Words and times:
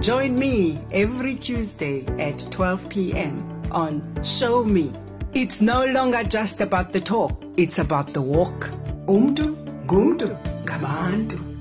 Join 0.00 0.38
me 0.38 0.78
every 0.92 1.36
Tuesday 1.36 2.04
at 2.18 2.46
12 2.50 2.88
p.m. 2.88 3.38
on 3.70 4.02
Show 4.22 4.64
Me. 4.64 4.92
It's 5.32 5.60
no 5.60 5.84
longer 5.86 6.22
just 6.24 6.60
about 6.60 6.92
the 6.92 7.00
talk, 7.00 7.42
it's 7.56 7.78
about 7.78 8.12
the 8.12 8.20
walk. 8.20 8.70
Umdu, 9.06 9.56
gumdu, 9.86 10.36
gabantu. 10.64 11.53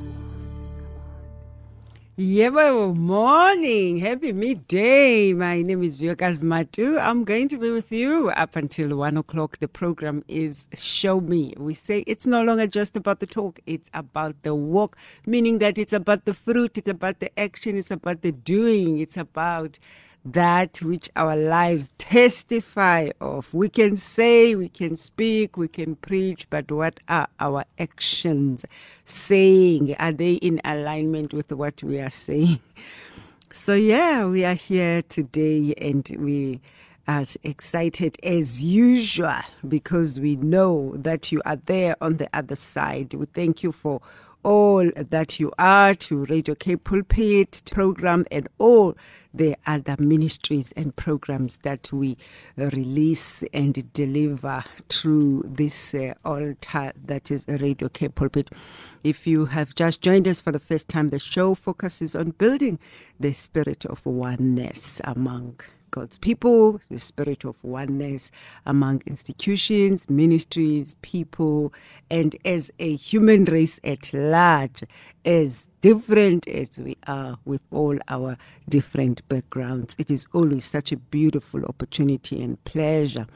Yebo, 2.16 2.96
morning. 2.96 3.98
Happy 3.98 4.32
midday. 4.34 5.34
My 5.34 5.64
name 5.64 5.82
is 5.82 5.98
Vuyokazi 5.98 6.44
Matu. 6.44 7.02
I'm 7.02 7.24
going 7.24 7.50
to 7.50 7.58
be 7.58 7.72
with 7.72 7.92
you 7.92 8.30
up 8.30 8.56
until 8.56 8.96
one 8.98 9.18
o'clock. 9.18 9.58
The 9.58 9.68
program 9.68 10.24
is 10.28 10.68
Show 10.76 11.20
Me. 11.20 11.56
We 11.58 11.74
say 11.74 12.04
it's 12.06 12.28
no 12.28 12.44
longer 12.44 12.68
just 12.68 12.96
about 12.96 13.20
the 13.20 13.26
talk, 13.26 13.60
it's 13.66 13.90
about 13.96 14.36
the 14.44 14.54
walk, 14.54 14.96
meaning 15.26 15.58
that 15.58 15.80
it's 15.80 15.92
about 15.92 16.26
the 16.26 16.36
fruit, 16.36 16.78
it's 16.78 16.88
about 16.88 17.20
the 17.20 17.32
action, 17.40 17.80
it's 17.80 17.90
about 17.90 18.22
the 18.22 18.32
doing, 18.32 19.00
it's 19.00 19.18
about 19.18 19.80
that 20.26 20.82
which 20.82 21.10
our 21.16 21.36
lives 21.36 21.92
testify 21.98 23.10
of. 23.22 23.54
We 23.54 23.70
can 23.70 23.98
say, 23.98 24.56
we 24.56 24.70
can 24.70 24.96
speak, 24.96 25.58
we 25.58 25.68
can 25.68 25.96
preach, 25.98 26.50
but 26.50 26.72
what 26.72 27.00
are 27.10 27.28
our 27.40 27.66
actions 27.80 28.66
saying? 29.06 29.96
Are 30.00 30.14
they 30.14 30.34
in 30.36 30.62
alignment 30.64 31.34
with 31.34 31.52
what 31.52 31.84
we 31.84 32.00
are 32.00 32.10
saying? 32.12 32.60
So, 33.56 33.76
yeah, 33.76 34.26
we 34.26 34.46
are 34.46 34.56
here 34.56 35.04
today 35.04 35.76
and 35.78 36.10
we 36.20 36.60
are 37.08 37.26
excited 37.44 38.18
as 38.24 38.64
usual 38.64 39.42
because 39.68 40.20
we 40.20 40.38
know 40.38 40.94
that 40.98 41.32
you 41.32 41.42
are 41.46 41.58
there 41.58 41.96
on 42.02 42.18
the 42.18 42.30
other 42.34 42.56
side. 42.56 43.14
We 43.14 43.28
thank 43.28 43.62
you 43.62 43.72
for 43.72 44.02
all 44.44 44.90
that 44.96 45.40
you 45.40 45.52
are 45.58 45.96
to 45.96 46.26
Radio 46.26 46.56
K 46.56 46.76
Pulpit 46.76 47.64
program 47.72 48.26
and 48.32 48.48
all 48.58 48.96
the 49.34 49.56
other 49.66 49.96
ministries 50.00 50.72
and 50.74 50.96
programs 50.96 51.58
that 51.64 51.92
we 51.92 52.18
release 52.58 53.44
and 53.54 53.92
deliver 53.94 54.64
through 54.90 55.44
this 55.46 55.96
uh, 55.96 56.14
altar 56.24 56.92
that 57.06 57.32
is 57.32 57.46
Radio 57.48 57.90
K 57.90 58.10
Pulpit. 58.10 58.52
If 59.04 59.26
you 59.26 59.46
have 59.46 59.74
just 59.76 60.02
joined 60.02 60.28
us 60.28 60.40
for 60.40 60.52
the 60.52 60.60
first 60.60 60.88
time, 60.88 61.10
the 61.10 61.20
show 61.20 61.56
focuses 61.56 62.16
on 62.16 62.32
building 62.32 62.80
the 63.20 63.34
spirit 63.34 63.86
of 63.86 64.06
oneness 64.06 65.02
among 65.04 65.60
God's 65.94 66.18
people, 66.18 66.82
the 66.90 66.98
spirit 66.98 67.46
of 67.46 67.64
oneness 67.64 68.32
among 68.66 69.04
institutions, 69.06 70.10
ministries, 70.10 70.96
people, 71.04 71.72
and 72.10 72.36
as 72.44 72.72
a 72.80 72.96
human 72.96 73.46
race 73.46 73.80
at 73.84 74.12
large, 74.12 74.84
as 75.24 75.70
different 75.82 76.48
as 76.48 76.80
we 76.80 76.98
are 77.06 77.38
with 77.46 77.62
all 77.70 77.96
our 78.08 78.38
different 78.68 79.28
backgrounds. 79.30 79.96
It 80.00 80.10
is 80.10 80.26
always 80.34 80.66
such 80.66 80.92
a 80.92 80.98
beautiful 80.98 81.64
opportunity 81.66 82.42
and 82.42 82.64
pleasure 82.66 83.28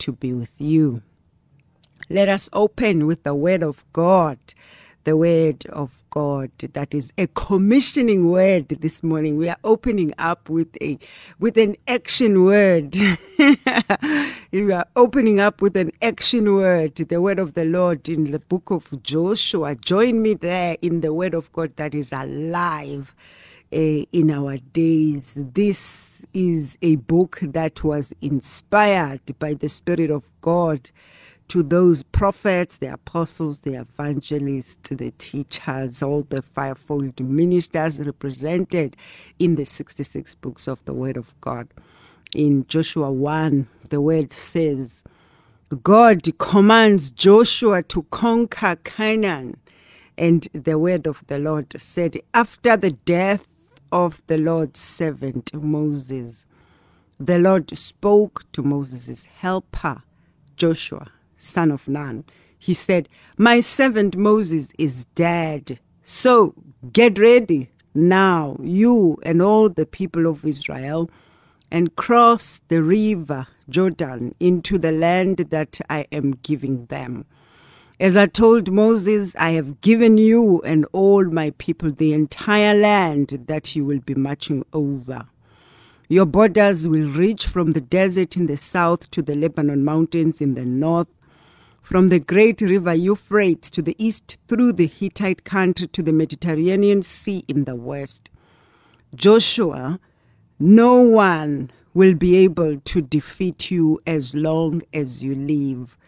to 0.00 0.12
be 0.12 0.34
with 0.34 0.52
you. 0.58 1.00
Let 2.10 2.28
us 2.28 2.50
open 2.52 3.06
with 3.06 3.22
the 3.22 3.34
Word 3.34 3.62
of 3.62 3.82
God 3.94 4.38
the 5.04 5.16
word 5.16 5.66
of 5.66 6.02
God 6.10 6.50
that 6.74 6.94
is 6.94 7.12
a 7.18 7.26
commissioning 7.28 8.30
word 8.30 8.68
this 8.68 9.02
morning. 9.02 9.36
We 9.36 9.48
are 9.48 9.58
opening 9.64 10.14
up 10.18 10.48
with 10.50 10.76
a 10.82 10.98
with 11.38 11.58
an 11.58 11.76
action 11.88 12.44
word. 12.44 12.96
we 14.52 14.72
are 14.72 14.86
opening 14.96 15.40
up 15.40 15.62
with 15.62 15.76
an 15.76 15.92
action 16.02 16.54
word, 16.54 16.96
the 16.96 17.20
word 17.20 17.38
of 17.38 17.54
the 17.54 17.64
Lord 17.64 18.08
in 18.08 18.30
the 18.32 18.40
book 18.40 18.70
of 18.70 19.02
Joshua. 19.02 19.74
Join 19.76 20.22
me 20.22 20.34
there 20.34 20.76
in 20.82 21.00
the 21.02 21.14
word 21.14 21.34
of 21.34 21.52
God 21.52 21.76
that 21.76 21.94
is 21.94 22.12
alive 22.12 23.14
uh, 23.72 23.76
in 23.76 24.30
our 24.30 24.58
days. 24.58 25.34
This 25.36 26.26
is 26.34 26.78
a 26.82 26.96
book 26.96 27.38
that 27.42 27.84
was 27.84 28.12
inspired 28.20 29.20
by 29.38 29.54
the 29.54 29.68
Spirit 29.68 30.10
of 30.10 30.24
God 30.40 30.90
to 31.48 31.62
those 31.62 32.02
prophets, 32.02 32.78
the 32.78 32.92
apostles, 32.92 33.60
the 33.60 33.74
evangelists, 33.74 34.88
the 34.90 35.12
teachers, 35.18 36.02
all 36.02 36.22
the 36.28 36.42
fivefold 36.42 37.20
ministers 37.20 38.00
represented 38.00 38.96
in 39.38 39.56
the 39.56 39.64
66 39.64 40.34
books 40.36 40.68
of 40.68 40.84
the 40.84 40.94
Word 40.94 41.16
of 41.16 41.38
God. 41.40 41.68
In 42.34 42.66
Joshua 42.68 43.12
1, 43.12 43.68
the 43.90 44.00
word 44.00 44.32
says, 44.32 45.04
God 45.82 46.22
commands 46.38 47.10
Joshua 47.10 47.82
to 47.84 48.04
conquer 48.10 48.76
Canaan. 48.84 49.58
And 50.18 50.46
the 50.52 50.78
word 50.78 51.06
of 51.06 51.26
the 51.26 51.38
Lord 51.38 51.74
said, 51.80 52.18
After 52.34 52.76
the 52.76 52.92
death 52.92 53.48
of 53.92 54.22
the 54.28 54.38
Lord's 54.38 54.80
servant 54.80 55.54
Moses, 55.54 56.46
the 57.20 57.38
Lord 57.38 57.76
spoke 57.76 58.44
to 58.52 58.62
Moses' 58.62 59.26
helper, 59.26 60.02
Joshua, 60.56 61.08
son 61.44 61.70
of 61.70 61.88
Nun. 61.88 62.24
He 62.58 62.74
said, 62.74 63.08
My 63.36 63.60
servant 63.60 64.16
Moses 64.16 64.72
is 64.78 65.04
dead. 65.14 65.78
So 66.02 66.54
get 66.92 67.18
ready 67.18 67.70
now, 67.94 68.56
you 68.60 69.18
and 69.22 69.40
all 69.40 69.68
the 69.68 69.86
people 69.86 70.26
of 70.26 70.44
Israel, 70.44 71.10
and 71.70 71.94
cross 71.96 72.60
the 72.68 72.82
river 72.82 73.46
Jordan 73.68 74.34
into 74.40 74.78
the 74.78 74.92
land 74.92 75.38
that 75.50 75.80
I 75.88 76.06
am 76.10 76.32
giving 76.42 76.86
them. 76.86 77.26
As 78.00 78.16
I 78.16 78.26
told 78.26 78.72
Moses, 78.72 79.36
I 79.36 79.50
have 79.50 79.80
given 79.80 80.18
you 80.18 80.60
and 80.62 80.84
all 80.92 81.24
my 81.24 81.50
people 81.58 81.92
the 81.92 82.12
entire 82.12 82.74
land 82.74 83.44
that 83.46 83.76
you 83.76 83.84
will 83.84 84.00
be 84.00 84.14
marching 84.14 84.64
over. 84.72 85.26
Your 86.08 86.26
borders 86.26 86.86
will 86.86 87.08
reach 87.08 87.46
from 87.46 87.70
the 87.70 87.80
desert 87.80 88.36
in 88.36 88.46
the 88.46 88.56
south 88.56 89.10
to 89.12 89.22
the 89.22 89.36
Lebanon 89.36 89.84
mountains 89.84 90.40
in 90.40 90.54
the 90.54 90.64
north, 90.64 91.08
from 91.84 92.08
the 92.08 92.18
great 92.18 92.62
river 92.62 92.94
Euphrates 92.94 93.68
to 93.68 93.82
the 93.82 93.94
east 93.98 94.38
through 94.48 94.72
the 94.72 94.86
Hittite 94.86 95.44
country 95.44 95.86
to 95.88 96.02
the 96.02 96.14
Mediterranean 96.14 97.02
Sea 97.02 97.44
in 97.46 97.64
the 97.64 97.76
west. 97.76 98.30
Joshua, 99.14 100.00
no 100.58 100.98
one 101.02 101.70
will 101.92 102.14
be 102.14 102.36
able 102.36 102.80
to 102.80 103.02
defeat 103.02 103.70
you 103.70 104.00
as 104.06 104.34
long 104.34 104.80
as 104.94 105.22
you 105.22 105.34
live. 105.34 105.98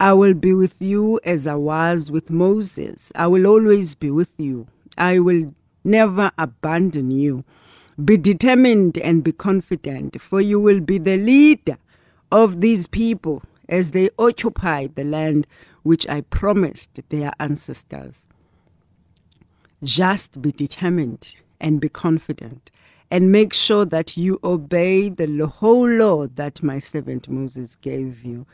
I 0.00 0.14
will 0.14 0.34
be 0.34 0.52
with 0.52 0.74
you 0.82 1.20
as 1.22 1.46
I 1.46 1.54
was 1.54 2.10
with 2.10 2.28
Moses. 2.28 3.12
I 3.14 3.28
will 3.28 3.46
always 3.46 3.94
be 3.94 4.10
with 4.10 4.32
you. 4.36 4.66
I 4.98 5.20
will 5.20 5.54
never 5.84 6.32
abandon 6.38 7.12
you. 7.12 7.44
Be 8.04 8.16
determined 8.16 8.98
and 8.98 9.22
be 9.22 9.30
confident, 9.30 10.20
for 10.20 10.40
you 10.40 10.58
will 10.58 10.80
be 10.80 10.98
the 10.98 11.18
leader 11.18 11.78
of 12.32 12.60
these 12.60 12.88
people 12.88 13.42
as 13.70 13.92
they 13.92 14.10
occupy 14.18 14.88
the 14.88 15.04
land 15.04 15.46
which 15.82 16.06
I 16.08 16.20
promised 16.20 17.00
their 17.08 17.32
ancestors. 17.40 18.26
Just 19.82 20.42
be 20.42 20.52
determined 20.52 21.34
and 21.58 21.80
be 21.80 21.88
confident, 21.88 22.70
and 23.10 23.32
make 23.32 23.54
sure 23.54 23.86
that 23.86 24.16
you 24.16 24.38
obey 24.44 25.08
the 25.08 25.46
whole 25.46 25.88
law 25.88 26.26
that 26.26 26.62
my 26.62 26.78
servant 26.78 27.28
Moses 27.28 27.76
gave 27.76 28.22
you. 28.22 28.46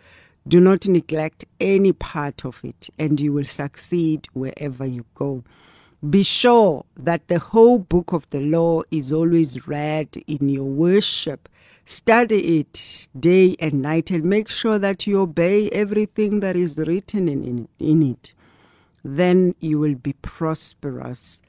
Do 0.47 0.61
not 0.61 0.87
neglect 0.87 1.45
any 1.59 1.93
part 1.93 2.45
of 2.45 2.61
it, 2.63 2.89
and 2.99 3.19
you 3.21 3.33
will 3.33 3.45
succeed 3.45 4.29
wherever 4.33 4.87
you 4.87 5.05
go. 5.15 5.43
Be 6.09 6.23
sure 6.23 6.85
that 6.97 7.27
the 7.27 7.41
whole 7.41 7.79
book 7.79 8.13
of 8.13 8.29
the 8.31 8.41
law 8.41 8.83
is 8.93 9.11
always 9.11 9.67
read 9.67 10.23
in 10.29 10.49
your 10.49 10.65
worship 10.65 11.49
Study 11.89 12.59
it 12.59 13.07
day 13.19 13.55
and 13.61 13.81
night 13.81 14.11
and 14.11 14.25
make 14.25 14.49
sure 14.49 14.77
that 14.77 15.07
you 15.07 15.21
obey 15.21 15.71
everything 15.71 16.41
that 16.41 16.57
is 16.57 16.79
written 16.79 17.29
in, 17.29 17.69
in 17.79 18.03
it. 18.03 18.33
Then 19.05 19.55
you 19.61 19.79
will 19.79 19.95
be 19.95 20.15
prosperous 20.15 21.41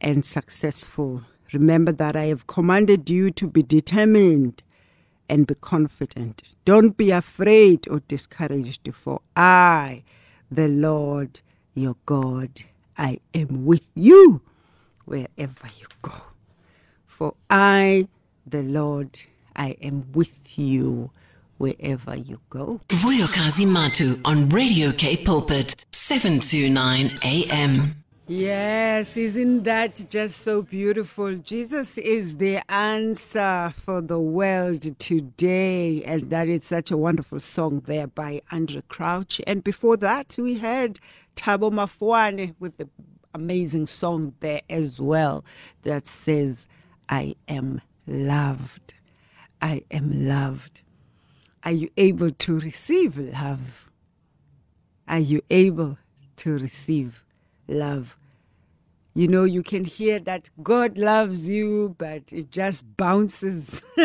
and 0.00 0.24
successful. 0.24 1.22
Remember 1.52 1.92
that 1.92 2.16
I 2.16 2.24
have 2.24 2.46
commanded 2.46 3.10
you 3.10 3.30
to 3.32 3.46
be 3.46 3.62
determined 3.62 4.62
and 5.28 5.46
be 5.46 5.54
confident. 5.54 6.54
Don't 6.64 6.96
be 6.96 7.10
afraid 7.10 7.86
or 7.86 8.00
discouraged, 8.08 8.88
for 8.94 9.20
I, 9.36 10.02
the 10.50 10.68
Lord 10.68 11.42
your 11.74 11.96
God, 12.06 12.62
I 12.96 13.20
am 13.34 13.66
with 13.66 13.86
you 13.94 14.40
wherever 15.04 15.68
you 15.78 15.88
go. 16.00 16.22
For 17.06 17.34
I, 17.50 18.08
the 18.46 18.62
Lord, 18.62 19.18
I 19.56 19.76
am 19.82 20.12
with 20.12 20.58
you 20.58 21.10
wherever 21.58 22.16
you 22.16 22.40
go. 22.50 22.80
Vuyokazi 22.88 23.66
Matu 23.66 24.20
on 24.24 24.48
Radio 24.48 24.92
K 24.92 25.16
Pulpit, 25.16 25.84
729 25.92 27.18
AM. 27.24 28.04
Yes, 28.26 29.18
isn't 29.18 29.64
that 29.64 30.08
just 30.08 30.38
so 30.38 30.62
beautiful? 30.62 31.34
Jesus 31.36 31.98
is 31.98 32.38
the 32.38 32.62
answer 32.72 33.74
for 33.76 34.00
the 34.00 34.18
world 34.18 34.98
today. 34.98 36.02
And 36.04 36.30
that 36.30 36.48
is 36.48 36.64
such 36.64 36.90
a 36.90 36.96
wonderful 36.96 37.40
song 37.40 37.82
there 37.84 38.06
by 38.06 38.40
Andraé 38.50 38.82
Crouch. 38.88 39.42
And 39.46 39.62
before 39.62 39.98
that, 39.98 40.36
we 40.38 40.56
had 40.56 41.00
Tabo 41.36 41.70
Mafuane 41.70 42.54
with 42.58 42.78
the 42.78 42.88
amazing 43.34 43.84
song 43.84 44.32
there 44.40 44.62
as 44.70 44.98
well 44.98 45.44
that 45.82 46.06
says, 46.06 46.66
I 47.10 47.34
am 47.46 47.82
loved. 48.06 48.94
I 49.60 49.82
am 49.90 50.28
loved. 50.28 50.80
Are 51.62 51.72
you 51.72 51.90
able 51.96 52.30
to 52.30 52.58
receive 52.58 53.16
love? 53.16 53.90
Are 55.08 55.18
you 55.18 55.42
able 55.50 55.98
to 56.36 56.52
receive 56.52 57.24
love? 57.68 58.16
You 59.16 59.28
know, 59.28 59.44
you 59.44 59.62
can 59.62 59.84
hear 59.84 60.18
that 60.20 60.50
God 60.60 60.98
loves 60.98 61.48
you, 61.48 61.94
but 61.98 62.24
it 62.32 62.50
just 62.50 62.96
bounces. 62.96 63.80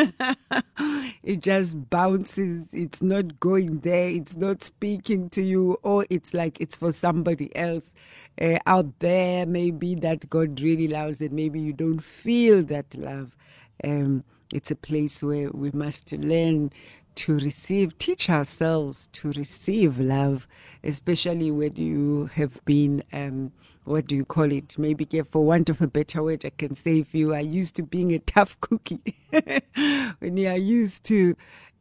it 1.23 1.41
just 1.41 1.89
bounces. 1.89 2.71
It's 2.73 3.01
not 3.01 3.39
going 3.39 3.79
there. 3.79 4.07
It's 4.09 4.37
not 4.37 4.61
speaking 4.61 5.29
to 5.31 5.41
you, 5.41 5.79
or 5.81 6.05
it's 6.11 6.35
like 6.35 6.61
it's 6.61 6.77
for 6.77 6.91
somebody 6.91 7.53
else 7.55 7.95
uh, 8.39 8.59
out 8.67 8.99
there, 8.99 9.47
maybe 9.47 9.95
that 9.95 10.29
God 10.29 10.61
really 10.61 10.87
loves 10.87 11.21
it. 11.21 11.31
Maybe 11.31 11.59
you 11.59 11.73
don't 11.73 12.03
feel 12.03 12.61
that 12.65 12.93
love. 12.95 13.35
Um, 13.83 14.23
it's 14.53 14.71
a 14.71 14.75
place 14.75 15.21
where 15.23 15.49
we 15.51 15.71
must 15.71 16.11
learn 16.11 16.71
to 17.15 17.37
receive, 17.39 17.97
teach 17.97 18.29
ourselves 18.29 19.09
to 19.13 19.31
receive 19.33 19.99
love, 19.99 20.47
especially 20.83 21.51
when 21.51 21.75
you 21.75 22.29
have 22.35 22.63
been, 22.65 23.03
um, 23.11 23.51
what 23.83 24.07
do 24.07 24.15
you 24.15 24.23
call 24.25 24.51
it? 24.51 24.77
Maybe 24.77 25.05
for 25.23 25.45
want 25.45 25.69
of 25.69 25.81
a 25.81 25.87
better 25.87 26.23
word, 26.23 26.45
I 26.45 26.51
can 26.51 26.75
say 26.75 26.99
if 26.99 27.13
you 27.13 27.33
are 27.33 27.41
used 27.41 27.75
to 27.75 27.83
being 27.83 28.13
a 28.13 28.19
tough 28.19 28.59
cookie, 28.61 29.15
when 30.19 30.37
you 30.37 30.47
are 30.47 30.57
used 30.57 31.03
to, 31.05 31.35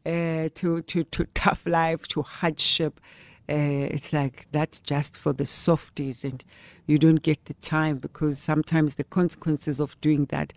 uh, 0.05 0.49
to, 0.55 0.82
to, 0.82 1.05
to 1.05 1.25
tough 1.35 1.67
life, 1.67 2.09
to 2.09 2.23
hardship, 2.23 3.00
uh, 3.49 3.88
it's 3.91 4.12
like 4.12 4.47
that's 4.53 4.79
just 4.81 5.17
for 5.17 5.32
the 5.32 5.47
softies 5.47 6.23
and 6.23 6.44
you 6.87 6.99
don't 6.99 7.23
get 7.23 7.43
the 7.47 7.55
time 7.55 7.97
because 7.97 8.38
sometimes 8.38 8.97
the 8.97 9.05
consequences 9.05 9.81
of 9.81 9.99
doing 10.03 10.26
that 10.26 10.53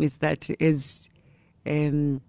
is 0.00 0.16
that 0.18 0.50
as 0.60 1.08
um, 1.66 2.20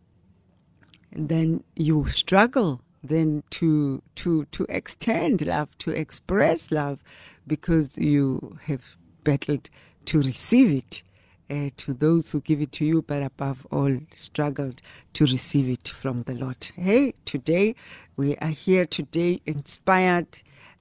then 1.12 1.63
you 1.75 2.07
struggle 2.09 2.81
then 3.03 3.44
to 3.50 4.01
to 4.15 4.45
to 4.45 4.65
extend 4.69 5.45
love 5.45 5.77
to 5.77 5.91
express 5.91 6.71
love 6.71 7.03
because 7.45 7.97
you 7.97 8.57
have 8.65 8.95
battled 9.24 9.69
to 10.06 10.21
receive 10.21 10.71
it 10.71 11.03
uh, 11.50 11.69
to 11.77 11.94
those 11.94 12.31
who 12.31 12.41
give 12.41 12.62
it 12.62 12.71
to 12.71 12.85
you 12.85 13.01
but 13.01 13.21
above 13.21 13.68
all 13.71 13.97
struggled 14.15 14.81
to 15.13 15.25
receive 15.25 15.69
it 15.69 15.88
from 15.89 16.24
the 16.24 16.33
lord. 16.33 16.65
Hey 16.75 17.13
today 17.25 17.75
we 18.15 18.38
are 18.38 18.47
here 18.50 18.86
today 18.86 19.41
inspired 19.45 20.27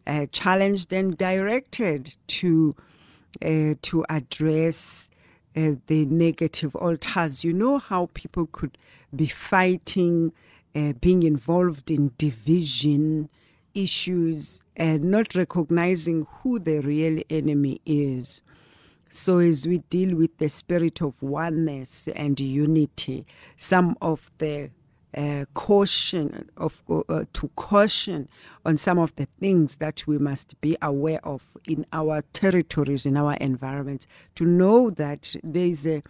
uh, 0.06 0.26
challenged 0.32 0.92
and 0.92 1.16
directed 1.16 2.16
to 2.28 2.74
uh, 3.44 3.74
to 3.82 4.04
address 4.08 5.08
uh, 5.56 5.72
the 5.86 6.04
negative 6.06 6.74
altars. 6.76 7.44
You 7.44 7.52
know 7.52 7.78
how 7.78 8.08
people 8.14 8.48
could 8.50 8.78
be 9.14 9.26
fighting, 9.26 10.32
uh, 10.74 10.92
being 11.00 11.22
involved 11.22 11.90
in 11.90 12.12
division 12.18 13.28
issues, 13.74 14.62
and 14.76 15.04
not 15.04 15.34
recognizing 15.34 16.26
who 16.40 16.58
the 16.58 16.80
real 16.80 17.22
enemy 17.30 17.80
is. 17.86 18.40
So, 19.08 19.38
as 19.38 19.66
we 19.66 19.78
deal 19.90 20.16
with 20.16 20.38
the 20.38 20.48
spirit 20.48 21.02
of 21.02 21.22
oneness 21.22 22.08
and 22.14 22.38
unity, 22.40 23.26
some 23.58 23.96
of 24.00 24.30
the 24.38 24.70
uh, 25.16 25.44
caution 25.54 26.48
of 26.56 26.82
uh, 26.88 27.24
to 27.32 27.48
caution 27.56 28.28
on 28.64 28.76
some 28.76 28.98
of 28.98 29.14
the 29.16 29.26
things 29.38 29.76
that 29.76 30.06
we 30.06 30.18
must 30.18 30.58
be 30.60 30.76
aware 30.80 31.20
of 31.24 31.56
in 31.66 31.84
our 31.92 32.22
territories 32.32 33.04
in 33.04 33.16
our 33.16 33.34
environments 33.34 34.06
to 34.34 34.44
know 34.44 34.90
that 34.90 35.34
there 35.42 35.66
is 35.66 35.86
a 35.86 36.02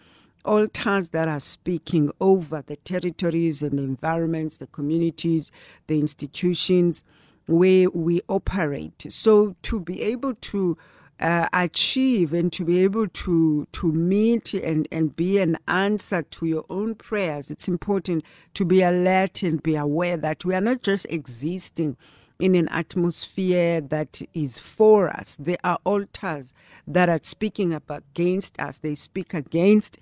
altars 0.44 1.10
that 1.10 1.28
are 1.28 1.40
speaking 1.40 2.10
over 2.20 2.62
the 2.66 2.76
territories 2.76 3.62
and 3.62 3.78
the 3.78 3.82
environments 3.82 4.58
the 4.58 4.66
communities 4.68 5.52
the 5.86 5.98
institutions 5.98 7.02
where 7.46 7.90
we 7.90 8.20
operate. 8.28 9.06
So 9.08 9.56
to 9.62 9.80
be 9.80 10.02
able 10.02 10.34
to 10.34 10.76
uh, 11.22 11.48
achieve 11.54 12.34
and 12.34 12.52
to 12.52 12.64
be 12.64 12.80
able 12.80 13.08
to 13.08 13.66
to 13.72 13.92
meet 13.92 14.54
and 14.54 14.88
and 14.92 15.16
be 15.16 15.38
an 15.38 15.56
answer 15.68 16.22
to 16.22 16.46
your 16.46 16.66
own 16.70 16.94
prayers 16.96 17.50
it's 17.50 17.68
important 17.68 18.24
to 18.54 18.64
be 18.64 18.82
alert 18.82 19.42
and 19.42 19.62
be 19.62 19.76
aware 19.76 20.18
that 20.18 20.44
we 20.44 20.54
are 20.54 20.60
not 20.62 20.82
just 20.82 21.06
existing 21.10 21.96
in 22.40 22.56
an 22.56 22.68
atmosphere 22.70 23.80
that 23.80 24.20
is 24.34 24.58
for 24.58 25.10
us. 25.10 25.36
There 25.38 25.58
are 25.64 25.78
altars 25.84 26.52
that 26.88 27.08
are 27.08 27.20
speaking 27.22 27.74
up 27.74 27.90
against 27.90 28.58
us. 28.60 28.80
They 28.80 28.96
speak 28.96 29.34
against 29.34 29.98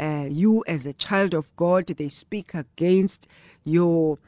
uh, 0.00 0.26
you 0.30 0.64
as 0.66 0.86
a 0.86 0.94
child 0.94 1.34
of 1.34 1.54
god. 1.56 1.86
They 1.86 2.08
speak 2.08 2.54
against 2.54 3.28
your 3.64 4.18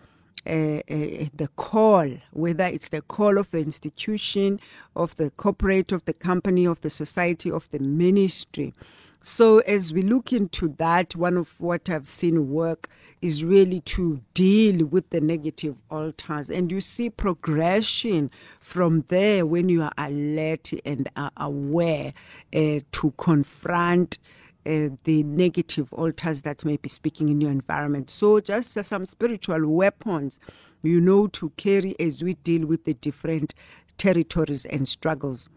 uh, 0.46 0.80
uh, 0.90 1.28
the 1.34 1.48
call, 1.56 2.08
whether 2.32 2.64
it's 2.64 2.88
the 2.90 3.02
call 3.02 3.38
of 3.38 3.50
the 3.50 3.58
institution, 3.58 4.60
of 4.94 5.16
the 5.16 5.30
corporate, 5.30 5.92
of 5.92 6.04
the 6.04 6.12
company, 6.12 6.66
of 6.66 6.80
the 6.80 6.90
society, 6.90 7.50
of 7.50 7.68
the 7.70 7.78
ministry. 7.78 8.74
So, 9.22 9.58
as 9.60 9.92
we 9.92 10.02
look 10.02 10.32
into 10.32 10.68
that, 10.78 11.16
one 11.16 11.36
of 11.36 11.60
what 11.60 11.90
I've 11.90 12.06
seen 12.06 12.50
work 12.50 12.88
is 13.20 13.42
really 13.42 13.80
to 13.80 14.20
deal 14.34 14.86
with 14.86 15.10
the 15.10 15.20
negative 15.20 15.74
altars. 15.90 16.48
And 16.48 16.70
you 16.70 16.80
see 16.80 17.10
progression 17.10 18.30
from 18.60 19.04
there 19.08 19.44
when 19.44 19.68
you 19.68 19.82
are 19.82 19.92
alert 19.98 20.70
and 20.84 21.08
are 21.16 21.32
aware 21.36 22.12
uh, 22.54 22.80
to 22.92 23.14
confront 23.16 24.18
uh, 24.66 24.90
the 25.04 25.22
negative 25.22 25.92
altars 25.92 26.42
that 26.42 26.64
may 26.64 26.76
be 26.76 26.88
speaking 26.88 27.28
in 27.28 27.40
your 27.40 27.50
environment. 27.50 28.10
So, 28.10 28.40
just 28.40 28.76
uh, 28.76 28.82
some 28.82 29.06
spiritual 29.06 29.66
weapons, 29.66 30.40
you 30.82 31.00
know, 31.00 31.28
to 31.28 31.50
carry 31.56 31.94
as 32.00 32.22
we 32.22 32.34
deal 32.34 32.66
with 32.66 32.84
the 32.84 32.94
different 32.94 33.54
territories 33.96 34.66
and 34.66 34.88
struggles 34.88 35.48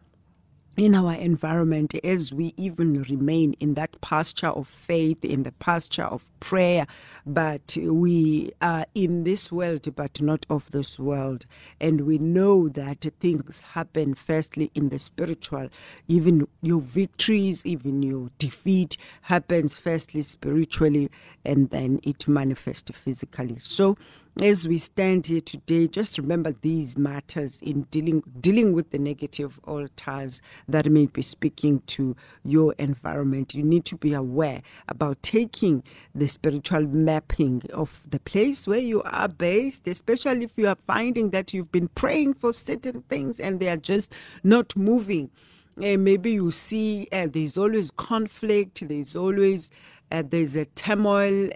in 0.80 0.96
our 0.96 1.14
environment 1.14 1.94
as 2.06 2.34
we 2.34 2.54
even 2.56 3.04
remain 3.04 3.54
in 3.60 3.74
that 3.74 4.00
posture 4.00 4.48
of 4.48 4.66
faith, 4.66 5.26
in 5.26 5.44
the 5.44 5.52
posture 5.52 6.06
of 6.06 6.32
prayer. 6.40 6.88
But 7.26 7.78
we 7.82 8.54
are 8.62 8.86
in 8.96 9.26
this 9.26 9.52
world, 9.52 9.94
but 9.94 10.22
not 10.22 10.46
of 10.50 10.72
this 10.72 10.98
world. 10.98 11.46
And 11.82 12.02
we 12.02 12.18
know 12.18 12.70
that 12.70 13.06
things 13.20 13.62
happen 13.74 14.14
firstly 14.14 14.72
in 14.74 14.88
the 14.88 15.00
spiritual. 15.00 15.68
Even 16.08 16.48
your 16.62 16.82
victories, 16.82 17.66
even 17.66 18.02
your 18.02 18.30
defeat 18.38 18.96
happens 19.24 19.78
firstly 19.78 20.22
spiritually, 20.22 21.12
and 21.44 21.70
then 21.72 22.00
it 22.04 22.26
manifests 22.26 22.90
physically. 22.96 23.58
So 23.60 23.98
as 24.42 24.68
we 24.68 24.78
stand 24.78 25.28
here 25.28 25.42
today, 25.42 25.88
just 25.88 26.18
remember 26.18 26.56
these 26.62 26.98
matters 26.98 27.60
in 27.62 27.82
dealing 27.92 28.24
dealing 28.40 28.72
with 28.72 28.92
the 28.92 28.98
negative 28.98 29.60
altars 29.66 30.42
that 30.68 30.90
may 30.90 31.08
be 31.08 31.22
speaking 31.22 31.82
to 31.88 32.16
your 32.46 32.74
environment. 32.78 33.54
You 33.54 33.64
need 33.64 33.84
to 33.86 33.98
be 33.98 34.14
aware 34.14 34.62
about 34.88 35.22
taking 35.24 35.84
the 36.16 36.28
spiritual 36.28 36.84
mapping 36.84 37.64
of 37.74 38.10
the 38.10 38.20
place 38.22 38.66
where 38.66 38.80
you 38.80 39.02
are 39.04 39.28
based, 39.28 39.88
especially 39.88 40.46
if 40.46 40.58
you 40.58 40.70
are 40.70 40.78
finding 40.84 41.32
that 41.32 41.54
you've 41.54 41.72
been 41.72 41.90
praying 41.90 42.36
for 42.36 42.54
certain 42.54 43.02
things 43.10 43.42
and 43.42 43.60
they 43.60 43.68
are 43.68 43.78
just 43.78 44.14
not 44.44 44.76
moving. 44.76 45.30
Uh, 45.78 45.98
maybe 45.98 46.32
you 46.32 46.52
see 46.52 47.08
uh, 47.12 47.28
there's 47.30 47.58
always 47.58 47.92
conflict, 47.92 48.88
there's 48.88 49.16
always 49.16 49.70
uh, 50.12 50.24
there's 50.28 50.56
a 50.56 50.66
turmoil, 50.66 51.50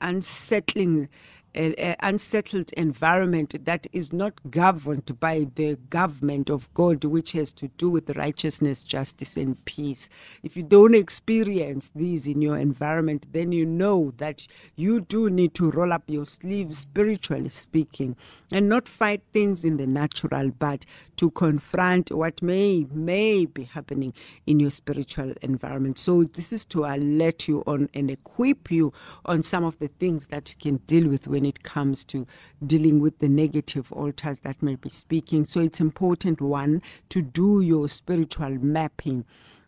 unsettling 0.00 1.08
an 1.54 1.96
unsettled 2.00 2.72
environment 2.72 3.64
that 3.64 3.86
is 3.92 4.12
not 4.12 4.34
governed 4.50 5.18
by 5.20 5.46
the 5.54 5.76
government 5.90 6.50
of 6.50 6.72
God, 6.74 7.04
which 7.04 7.32
has 7.32 7.52
to 7.54 7.68
do 7.78 7.90
with 7.90 8.16
righteousness, 8.16 8.84
justice, 8.84 9.36
and 9.36 9.62
peace. 9.64 10.08
If 10.42 10.56
you 10.56 10.62
don't 10.62 10.94
experience 10.94 11.90
these 11.94 12.26
in 12.26 12.42
your 12.42 12.58
environment, 12.58 13.26
then 13.32 13.52
you 13.52 13.64
know 13.64 14.12
that 14.16 14.46
you 14.76 15.00
do 15.00 15.30
need 15.30 15.54
to 15.54 15.70
roll 15.70 15.92
up 15.92 16.04
your 16.06 16.26
sleeves, 16.26 16.78
spiritually 16.78 17.48
speaking, 17.48 18.16
and 18.50 18.68
not 18.68 18.88
fight 18.88 19.22
things 19.32 19.64
in 19.64 19.76
the 19.76 19.86
natural, 19.86 20.50
but 20.50 20.84
to 21.16 21.30
confront 21.30 22.10
what 22.10 22.42
may 22.42 22.86
may 22.90 23.46
be 23.46 23.64
happening 23.64 24.12
in 24.46 24.58
your 24.60 24.70
spiritual 24.70 25.32
environment. 25.42 25.98
So 25.98 26.24
this 26.24 26.52
is 26.52 26.64
to 26.66 26.84
alert 26.84 27.46
you 27.46 27.62
on 27.66 27.88
and 27.94 28.10
equip 28.10 28.70
you 28.70 28.92
on 29.24 29.42
some 29.42 29.64
of 29.64 29.78
the 29.78 29.88
things 29.88 30.26
that 30.28 30.50
you 30.50 30.56
can 30.58 30.76
deal 30.86 31.08
with 31.08 31.28
when 31.28 31.43
it 31.44 31.62
comes 31.62 32.04
to 32.04 32.26
dealing 32.64 33.00
with 33.00 33.18
the 33.18 33.28
negative 33.28 33.90
altars 33.92 34.40
that 34.40 34.62
may 34.62 34.76
be 34.76 34.88
speaking. 34.88 35.44
So 35.44 35.60
it's 35.60 35.80
important 35.80 36.40
one 36.40 36.82
to 37.10 37.22
do 37.22 37.60
your 37.60 37.88
spiritual 37.88 38.50
mapping 38.50 39.24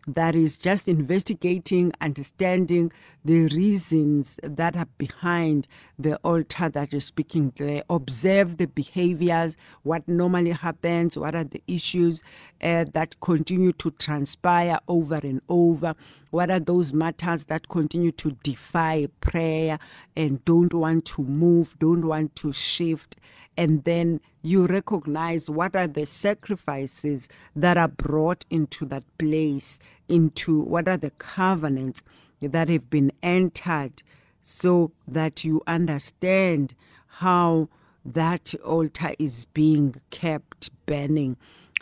that 0.07 0.37
is 0.37 0.57
just 0.57 0.89
investigating, 0.89 1.93
understanding 2.01 2.93
the 3.25 3.47
reasons 3.49 4.39
that 4.43 4.77
are 4.77 4.87
behind 4.99 5.67
the 5.99 6.17
altar 6.19 6.69
that 6.69 6.93
you're 6.93 7.01
speaking 7.01 7.53
there. 7.57 7.83
Observe 7.91 8.57
the 8.57 8.67
behaviors, 8.67 9.57
what 9.83 10.07
normally 10.07 10.53
happens, 10.53 11.19
what 11.19 11.35
are 11.35 11.45
the 11.45 11.63
issues 11.67 12.23
uh, 12.63 12.85
that 12.93 13.21
continue 13.21 13.73
to 13.73 13.91
transpire 13.93 14.79
over 14.87 15.17
and 15.17 15.41
over, 15.49 15.95
what 16.37 16.51
are 16.51 16.61
those 16.61 16.93
matters 16.93 17.45
that 17.45 17.67
continue 17.71 18.13
to 18.13 18.33
defy 18.43 19.09
prayer 19.23 19.79
and 20.15 20.45
don't 20.45 20.75
want 20.75 21.07
to 21.07 21.23
move, 21.23 21.79
don't 21.79 22.05
want 22.05 22.37
to 22.37 22.53
shift? 22.53 23.17
And 23.57 23.85
then 23.85 24.21
you 24.43 24.67
recognize 24.67 25.49
what 25.49 25.75
are 25.75 25.87
the 25.87 26.05
sacrifices 26.05 27.31
that 27.57 27.79
are 27.79 27.89
brought 27.89 28.45
into 28.51 28.85
that 28.85 29.05
place, 29.17 29.79
into 30.11 30.61
what 30.61 30.89
are 30.89 30.99
the 30.99 31.09
covenants 31.13 32.03
that 32.43 32.69
have 32.69 32.91
been 32.91 33.13
entered, 33.23 34.03
so 34.43 34.93
that 35.09 35.43
you 35.43 35.63
understand 35.67 36.75
how 37.07 37.71
that 38.15 38.55
altar 38.65 39.15
is 39.19 39.47
being 39.47 39.97
kept 40.11 40.71
burning 40.87 41.37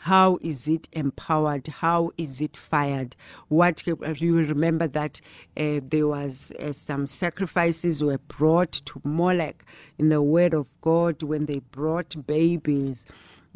how 0.05 0.39
is 0.43 0.69
it 0.69 0.87
empowered? 0.93 1.67
How 1.67 2.11
is 2.19 2.43
it 2.43 2.59
fired? 2.59 3.17
What 3.49 3.87
you 3.87 4.37
remember 4.37 4.87
that 4.89 5.23
uh, 5.57 5.81
there 5.83 6.07
was 6.07 6.53
uh, 6.61 6.75
some 6.75 7.07
sacrifices 7.07 8.05
were 8.05 8.19
brought 8.19 8.73
to 8.73 9.01
Molech 9.03 9.65
in 9.97 10.11
the 10.11 10.21
Word 10.21 10.53
of 10.53 10.79
God 10.83 11.23
when 11.23 11.47
they 11.47 11.61
brought 11.61 12.27
babies. 12.27 13.07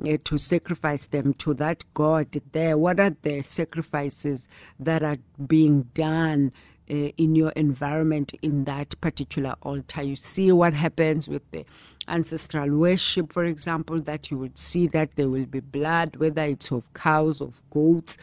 Uh, 0.01 0.17
to 0.23 0.39
sacrifice 0.39 1.07
them 1.07 1.35
to 1.35 1.53
that 1.55 1.83
God 1.93 2.29
there. 2.53 2.79
What 2.79 3.01
are 3.01 3.17
the 3.23 3.43
sacrifices 3.43 4.47
that 4.79 5.03
are 5.03 5.17
being 5.45 5.89
done 5.93 6.53
uh, 6.91 6.95
in 7.17 7.35
your 7.35 7.51
environment 7.51 8.33
in 8.43 8.65
that 8.65 9.01
particular 9.01 9.55
altar. 9.63 10.03
You 10.03 10.17
see 10.17 10.53
what 10.53 10.75
happens 10.75 11.29
with 11.29 11.49
the 11.51 11.65
ancestral 12.07 12.71
worship, 12.77 13.33
for 13.33 13.45
example, 13.45 14.01
that 14.03 14.31
you 14.31 14.39
would 14.39 14.59
see 14.59 14.87
that 14.89 15.11
there 15.17 15.29
will 15.29 15.47
be 15.47 15.61
blood, 15.61 16.17
whether 16.17 16.43
it's 16.43 16.71
of 16.71 16.93
cows, 16.95 17.41
of 17.41 17.63
goats, 17.71 18.17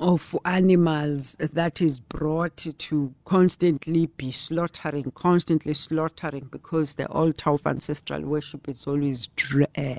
of 0.00 0.36
animals 0.44 1.36
that 1.38 1.80
is 1.80 1.98
brought 2.00 2.56
to 2.56 3.14
constantly 3.24 4.06
be 4.06 4.30
slaughtering, 4.30 5.10
constantly 5.12 5.74
slaughtering, 5.74 6.48
because 6.50 6.94
the 6.94 7.06
altar 7.06 7.50
of 7.50 7.66
ancestral 7.66 8.22
worship 8.22 8.68
is 8.68 8.86
always 8.86 9.28
uh, 9.54 9.94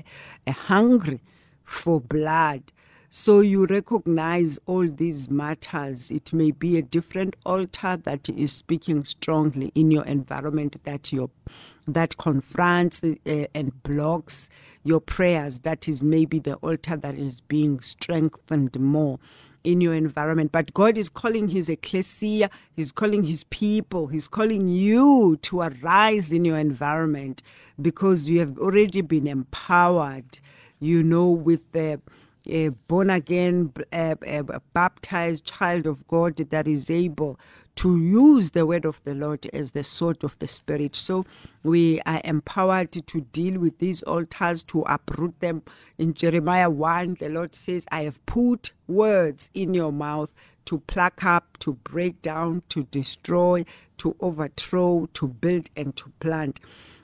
uh, 0.45 0.51
hungry 0.51 1.21
for 1.63 1.99
blood. 1.99 2.61
So 3.11 3.39
you 3.39 3.65
recognize 3.65 4.59
all 4.67 4.87
these 4.87 5.31
matters. 5.31 6.11
It 6.11 6.31
may 6.31 6.51
be 6.51 6.77
a 6.77 6.83
different 6.83 7.35
altar 7.43 7.97
that 7.97 8.29
is 8.29 8.53
speaking 8.53 9.03
strongly 9.03 9.71
in 9.73 9.89
your 9.89 10.05
environment 10.05 10.77
that 10.83 11.11
your 11.11 11.31
that 11.87 12.17
confronts 12.17 13.03
uh, 13.03 13.15
and 13.55 13.81
blocks 13.81 14.47
your 14.83 14.99
prayers. 14.99 15.61
That 15.61 15.87
is 15.87 16.03
maybe 16.03 16.37
the 16.37 16.55
altar 16.57 16.97
that 16.97 17.15
is 17.15 17.41
being 17.41 17.79
strengthened 17.79 18.79
more 18.79 19.17
in 19.63 19.81
your 19.81 19.95
environment. 19.95 20.51
But 20.51 20.71
God 20.75 20.95
is 20.95 21.09
calling 21.09 21.47
His 21.47 21.67
ecclesia, 21.67 22.51
He's 22.75 22.91
calling 22.91 23.23
His 23.23 23.43
people, 23.45 24.05
He's 24.05 24.27
calling 24.27 24.69
you 24.69 25.37
to 25.41 25.61
arise 25.61 26.31
in 26.31 26.45
your 26.45 26.59
environment 26.59 27.41
because 27.81 28.29
you 28.29 28.37
have 28.39 28.59
already 28.59 29.01
been 29.01 29.25
empowered, 29.25 30.37
you 30.79 31.01
know, 31.01 31.31
with 31.31 31.71
the 31.71 31.99
a 32.47 32.69
born 32.69 33.09
again, 33.09 33.73
a, 33.93 34.15
a 34.23 34.61
baptized 34.73 35.45
child 35.45 35.85
of 35.87 36.07
God 36.07 36.37
that 36.37 36.67
is 36.67 36.89
able 36.89 37.39
to 37.75 37.97
use 37.97 38.51
the 38.51 38.65
word 38.65 38.85
of 38.85 39.01
the 39.05 39.15
Lord 39.15 39.45
as 39.53 39.71
the 39.71 39.83
sword 39.83 40.23
of 40.23 40.37
the 40.39 40.47
Spirit. 40.47 40.95
So 40.95 41.25
we 41.63 42.01
are 42.01 42.21
empowered 42.23 42.91
to 42.91 43.21
deal 43.21 43.59
with 43.59 43.79
these 43.79 44.01
altars, 44.03 44.63
to 44.63 44.81
uproot 44.81 45.39
them. 45.39 45.63
In 45.97 46.13
Jeremiah 46.13 46.69
1, 46.69 47.17
the 47.19 47.29
Lord 47.29 47.55
says, 47.55 47.85
I 47.91 48.03
have 48.03 48.25
put 48.25 48.73
words 48.87 49.49
in 49.53 49.73
your 49.73 49.93
mouth 49.93 50.33
to 50.65 50.79
pluck 50.81 51.23
up, 51.23 51.57
to 51.59 51.73
break 51.73 52.21
down, 52.21 52.63
to 52.69 52.83
destroy, 52.85 53.63
to 53.97 54.15
overthrow, 54.19 55.07
to 55.13 55.27
build, 55.27 55.69
and 55.75 55.95
to 55.95 56.11
plant. 56.19 56.59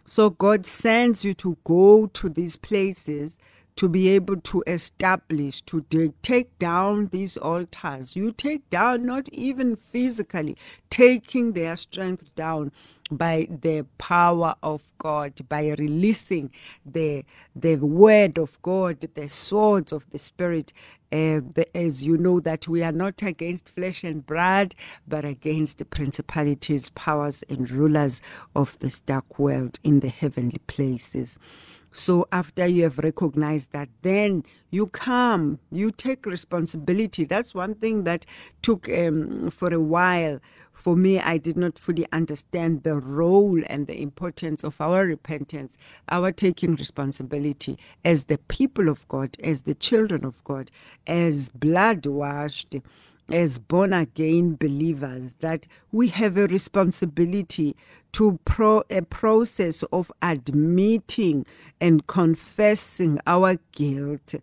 So 0.05 0.29
God 0.29 0.65
sends 0.65 1.25
you 1.25 1.33
to 1.35 1.57
go 1.63 2.07
to 2.07 2.29
these 2.29 2.55
places 2.57 3.37
to 3.75 3.89
be 3.89 4.10
able 4.10 4.38
to 4.38 4.63
establish, 4.67 5.62
to 5.63 5.86
take 6.22 6.58
down 6.60 7.08
these 7.08 7.38
altars. 7.38 8.15
You 8.15 8.32
take 8.32 8.70
down, 8.70 9.05
not 9.05 9.27
even 9.29 9.75
physically, 9.75 10.58
taking 10.89 11.53
their 11.53 11.75
strength 11.75 12.34
down 12.36 12.72
by 13.12 13.47
the 13.50 13.85
power 13.97 14.55
of 14.63 14.81
God, 14.97 15.33
by 15.50 15.69
releasing 15.77 16.51
the, 16.85 17.24
the 17.55 17.75
word 17.77 18.38
of 18.38 18.62
God, 18.62 19.00
the 19.15 19.29
swords 19.29 19.91
of 19.91 20.09
the 20.12 20.19
Spirit. 20.19 20.74
Uh, 21.12 21.39
the, 21.53 21.65
as 21.77 22.03
you 22.03 22.17
know, 22.17 22.41
that 22.41 22.67
we 22.67 22.83
are 22.83 22.91
not 22.91 23.21
against 23.21 23.69
flesh 23.69 24.03
and 24.03 24.25
blood, 24.25 24.75
but 25.07 25.24
against 25.24 25.77
the 25.77 25.85
principalities, 25.85 26.89
powers, 26.89 27.43
and 27.47 27.71
rulers 27.71 28.19
of 28.55 28.77
this 28.79 29.00
dark 29.00 29.39
world 29.39 29.79
in 29.83 30.01
the 30.01 30.09
heavenly 30.09 30.59
places. 30.67 31.39
So 31.91 32.27
after 32.33 32.67
you 32.67 32.83
have 32.83 32.97
recognized 32.97 33.71
that, 33.71 33.88
then 34.01 34.43
you 34.69 34.88
come, 34.88 35.59
you 35.71 35.91
take 35.91 36.25
responsibility. 36.25 37.24
That's 37.24 37.55
one 37.55 37.75
thing 37.75 38.03
that 38.03 38.25
took 38.62 38.89
um, 38.89 39.50
for 39.50 39.74
a 39.74 39.79
while. 39.79 40.41
For 40.75 40.96
me, 40.96 41.20
I 41.20 41.38
did 41.39 41.58
not 41.58 41.79
fully 41.79 42.05
understand 42.12 42.84
the 42.84 42.96
role 42.96 43.62
and 43.67 43.88
the 43.88 44.00
importance 44.00 44.63
of 44.63 44.79
our 44.79 45.05
repentance, 45.05 45.77
our 46.10 46.32
taking 46.32 46.75
responsibility 46.75 47.79
as 48.03 48.25
the 48.25 48.38
people 48.38 48.89
of 48.89 49.08
God, 49.08 49.38
as 49.44 49.63
the 49.63 49.75
children 49.75 50.24
of 50.25 50.44
God, 50.44 50.72
as 51.08 51.50
blood 51.50 52.05
washed 52.05 52.75
as 53.32 53.58
born 53.58 53.94
again 53.94 54.55
believers 54.55 55.36
that 55.39 55.67
we 55.91 56.10
have 56.10 56.38
a 56.38 56.48
responsibility 56.48 57.75
to 58.12 58.39
pro 58.46 58.84
a 58.89 59.01
process 59.01 59.84
of 59.91 60.12
admitting 60.22 61.46
and 61.82 62.05
confessing 62.08 63.20
our 63.25 63.58
guilt 63.72 64.36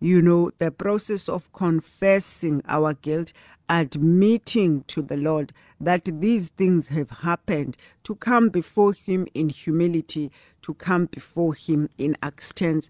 you 0.00 0.20
know 0.20 0.50
the 0.58 0.70
process 0.70 1.28
of 1.28 1.52
confessing 1.52 2.62
our 2.68 2.94
guilt 2.94 3.32
admitting 3.68 4.82
to 4.84 5.02
the 5.02 5.16
lord 5.16 5.52
that 5.80 6.04
these 6.20 6.50
things 6.50 6.88
have 6.88 7.10
happened 7.10 7.76
to 8.02 8.14
come 8.16 8.48
before 8.48 8.92
him 8.92 9.26
in 9.34 9.48
humility 9.48 10.30
to 10.62 10.74
come 10.74 11.06
before 11.06 11.54
him 11.54 11.88
in 11.98 12.16
acceptance 12.22 12.88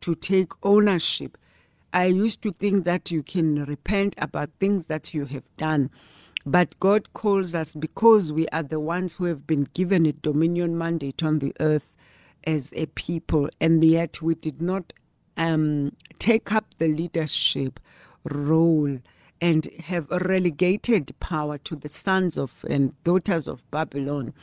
to 0.00 0.14
take 0.14 0.52
ownership 0.62 1.36
I 1.92 2.06
used 2.06 2.42
to 2.42 2.52
think 2.52 2.84
that 2.84 3.10
you 3.10 3.22
can 3.22 3.64
repent 3.64 4.14
about 4.18 4.50
things 4.60 4.86
that 4.86 5.14
you 5.14 5.24
have 5.26 5.44
done. 5.56 5.90
But 6.44 6.78
God 6.80 7.12
calls 7.14 7.54
us 7.54 7.74
because 7.74 8.32
we 8.32 8.46
are 8.48 8.62
the 8.62 8.80
ones 8.80 9.14
who 9.14 9.24
have 9.24 9.46
been 9.46 9.68
given 9.74 10.04
a 10.06 10.12
dominion 10.12 10.76
mandate 10.76 11.22
on 11.22 11.38
the 11.38 11.54
earth 11.60 11.94
as 12.44 12.72
a 12.76 12.86
people, 12.86 13.48
and 13.60 13.82
yet 13.82 14.20
we 14.22 14.34
did 14.34 14.60
not 14.60 14.92
um, 15.38 15.92
take 16.18 16.52
up 16.52 16.66
the 16.78 16.88
leadership 16.88 17.80
role 18.24 18.98
and 19.40 19.68
have 19.84 20.10
relegated 20.10 21.14
power 21.20 21.58
to 21.58 21.76
the 21.76 21.88
sons 21.88 22.36
of 22.36 22.64
and 22.68 22.92
daughters 23.04 23.46
of 23.46 23.68
Babylon 23.70 24.34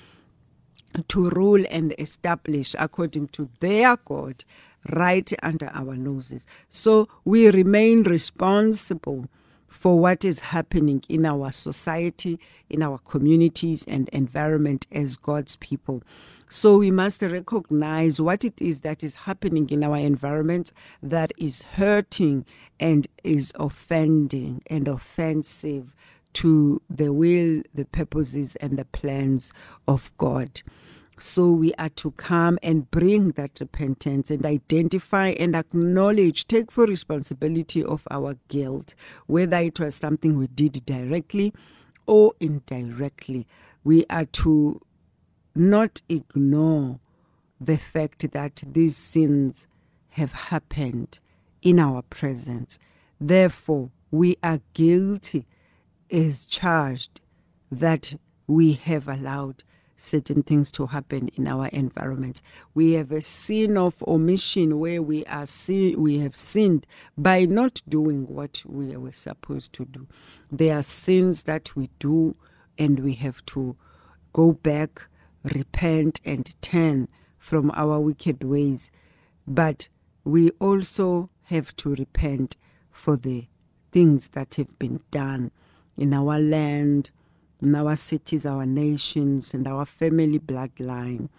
to 1.10 1.30
rule 1.32 1.66
and 1.70 1.94
establish 2.00 2.75
according 2.80 3.28
to 3.30 3.50
their 3.60 3.98
God 3.98 4.46
right 4.94 5.32
under 5.44 5.70
our 5.74 5.96
noses. 5.96 6.46
So 6.70 7.10
we 7.25 7.50
remain 7.50 8.04
responsible 8.04 9.28
for 9.75 10.00
what 10.00 10.24
is 10.24 10.39
happening 10.39 11.03
in 11.10 11.25
our 11.25 11.51
society, 11.51 12.39
in 12.70 12.82
our 12.82 12.98
communities, 12.98 13.84
and 13.89 14.08
environment 14.10 14.88
as 14.89 15.17
God's 15.17 15.58
people. 15.58 16.01
So 16.50 16.77
we 16.77 16.91
must 16.91 17.22
recognize 17.22 18.22
what 18.22 18.46
it 18.46 18.62
is 18.62 18.79
that 18.82 19.03
is 19.03 19.15
happening 19.15 19.70
in 19.70 19.84
our 19.84 19.98
environment 19.98 20.72
that 21.03 21.34
is 21.38 21.63
hurting 21.74 22.46
and 22.79 23.05
is 23.25 23.51
offending 23.60 24.63
and 24.67 24.88
offensive 24.88 25.94
to 26.36 26.82
the 26.89 27.12
will, 27.12 27.62
the 27.74 27.86
purposes, 27.86 28.55
and 28.55 28.79
the 28.79 28.86
plans 28.86 29.51
of 29.89 30.10
God. 30.17 30.62
So 31.19 31.51
we 31.51 31.74
are 31.75 31.89
to 31.89 32.12
come 32.12 32.60
and 32.62 32.89
bring 32.91 33.29
that 33.31 33.60
repentance 33.60 34.29
and 34.29 34.45
identify 34.45 35.29
and 35.29 35.55
acknowledge, 35.55 36.45
take 36.45 36.72
full 36.72 36.88
responsibility 36.88 37.84
of 37.84 38.05
our 38.12 38.38
guilt, 38.50 38.95
whether 39.25 39.57
it 39.57 39.79
was 39.79 39.95
something 39.95 40.38
we 40.38 40.48
did 40.48 40.86
directly 40.86 41.53
or 42.05 42.34
indirectly. 42.39 43.48
We 43.84 44.05
are 44.10 44.25
to 44.25 44.81
not 45.55 46.01
ignore 46.10 47.00
the 47.62 47.77
fact 47.77 48.29
that 48.31 48.63
these 48.65 48.98
sins 48.98 49.67
have 50.10 50.34
happened 50.34 51.19
in 51.62 51.79
our 51.79 52.01
presence. 52.01 52.77
Therefore, 53.19 53.91
we 54.12 54.36
are 54.43 54.60
guilty 54.74 55.48
as 56.12 56.45
charged 56.45 57.22
that 57.72 58.15
we 58.48 58.74
have 58.74 59.07
allowed 59.07 59.63
certain 59.98 60.44
things 60.44 60.72
to 60.74 60.88
happen 60.88 61.30
in 61.36 61.48
our 61.48 61.68
environment. 61.68 62.42
We 62.74 62.94
have 62.94 63.12
a 63.12 63.22
sin 63.22 63.78
of 63.78 64.04
omission 64.04 64.80
where 64.80 65.02
we 65.02 65.25
are 65.25 65.46
sin, 65.46 66.02
we 66.02 66.20
have 66.20 66.36
sinned 66.36 66.86
by 67.18 67.46
not 67.46 67.82
doing 67.88 68.28
what 68.28 68.62
we 68.66 68.96
were 68.98 69.12
supposed 69.12 69.74
to 69.74 69.86
do. 69.86 70.08
There 70.52 70.78
are 70.78 70.84
sins 70.84 71.44
that 71.44 71.75
we 71.75 71.90
do 72.00 72.36
and 72.78 73.00
we 73.00 73.14
have 73.14 73.46
to 73.48 73.75
go 74.34 74.54
back, 74.54 75.08
repent 75.44 76.20
and 76.25 76.62
turn 76.62 77.08
from 77.38 77.72
our 77.74 78.00
wicked 78.00 78.44
ways. 78.44 78.92
But 79.48 79.88
we 80.24 80.50
also 80.60 81.30
have 81.44 81.75
to 81.78 81.96
repent 81.96 82.58
for 82.92 83.16
the 83.16 83.48
things 83.92 84.30
that 84.30 84.56
have 84.56 84.78
been 84.78 85.00
done 85.12 85.52
in 85.96 86.14
our 86.14 86.40
land, 86.40 87.12
in 87.65 87.74
our 87.74 87.95
cities, 87.95 88.45
our 88.45 88.65
nations, 88.65 89.53
and 89.53 89.67
our 89.67 89.86
family 89.88 90.38
bloodline 90.38 91.29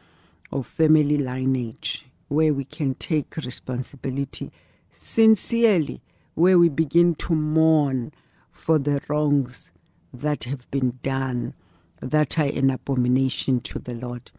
or 0.51 0.65
family 0.65 1.17
lineage, 1.17 2.07
where 2.27 2.53
we 2.53 2.65
can 2.65 2.95
take 2.95 3.37
responsibility 3.37 4.51
sincerely, 4.91 6.03
where 6.35 6.59
we 6.59 6.69
begin 6.69 7.15
to 7.15 7.33
mourn 7.33 8.13
for 8.51 8.77
the 8.79 9.01
wrongs 9.09 9.73
that 10.13 10.45
have 10.45 10.69
been 10.73 10.99
done 11.01 11.55
that 12.01 12.39
are 12.41 12.47
an 12.47 12.71
abomination 12.71 13.61
to 13.61 13.79
the 13.79 13.95
Lord. 13.95 14.33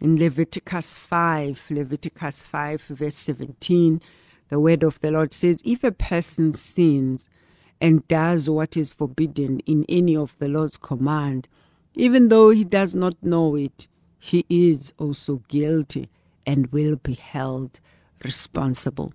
In 0.00 0.16
Leviticus 0.16 0.94
5, 0.94 1.64
Leviticus 1.70 2.44
5, 2.44 2.82
verse 2.82 3.16
17, 3.16 4.00
the 4.50 4.60
word 4.60 4.84
of 4.84 5.00
the 5.00 5.10
Lord 5.10 5.34
says, 5.34 5.60
If 5.64 5.82
a 5.82 5.90
person 5.90 6.52
sins 6.52 7.28
and 7.80 8.06
does 8.08 8.48
what 8.48 8.76
is 8.76 8.92
forbidden 8.92 9.60
in 9.60 9.84
any 9.88 10.16
of 10.16 10.38
the 10.38 10.48
Lord's 10.48 10.76
command, 10.76 11.48
even 11.94 12.28
though 12.28 12.50
he 12.50 12.64
does 12.64 12.94
not 12.94 13.14
know 13.22 13.56
it, 13.56 13.88
he 14.18 14.44
is 14.48 14.92
also 14.98 15.42
guilty 15.48 16.08
and 16.46 16.66
will 16.68 16.96
be 16.96 17.14
held 17.14 17.80
responsible. 18.24 19.12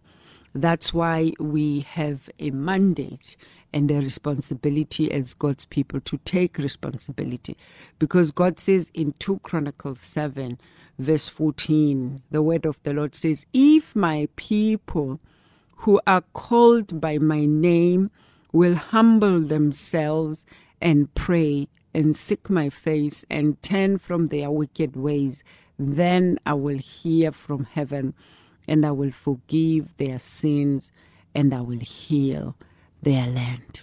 That's 0.53 0.93
why 0.93 1.33
we 1.39 1.81
have 1.81 2.29
a 2.39 2.51
mandate 2.51 3.35
and 3.71 3.89
a 3.91 3.95
responsibility 3.95 5.11
as 5.11 5.33
God's 5.33 5.65
people 5.65 5.99
to 6.01 6.17
take 6.25 6.57
responsibility. 6.57 7.55
Because 7.99 8.31
God 8.31 8.59
says 8.59 8.89
in 8.93 9.13
2 9.19 9.39
Chronicles 9.39 9.99
7, 9.99 10.59
verse 10.97 11.27
14, 11.27 12.23
the 12.31 12.41
word 12.41 12.65
of 12.65 12.81
the 12.83 12.93
Lord 12.93 13.13
says, 13.13 13.45
If 13.53 13.95
my 13.95 14.27
people 14.35 15.19
who 15.77 16.01
are 16.07 16.23
called 16.33 16.99
by 16.99 17.17
my 17.19 17.45
name 17.45 18.11
will 18.51 18.75
humble 18.75 19.39
themselves 19.39 20.45
and 20.81 21.13
pray 21.15 21.67
and 21.93 22.15
seek 22.15 22.49
my 22.49 22.69
face 22.69 23.25
and 23.29 23.61
turn 23.61 23.97
from 23.97 24.27
their 24.27 24.49
wicked 24.51 24.95
ways, 24.95 25.43
then 25.77 26.39
I 26.45 26.53
will 26.53 26.77
hear 26.77 27.31
from 27.31 27.65
heaven 27.65 28.13
and 28.67 28.85
I 28.85 28.91
will 28.91 29.11
forgive 29.11 29.97
their 29.97 30.19
sins 30.19 30.91
and 31.33 31.53
I 31.53 31.61
will 31.61 31.79
heal 31.79 32.55
their 33.01 33.27
land. 33.27 33.81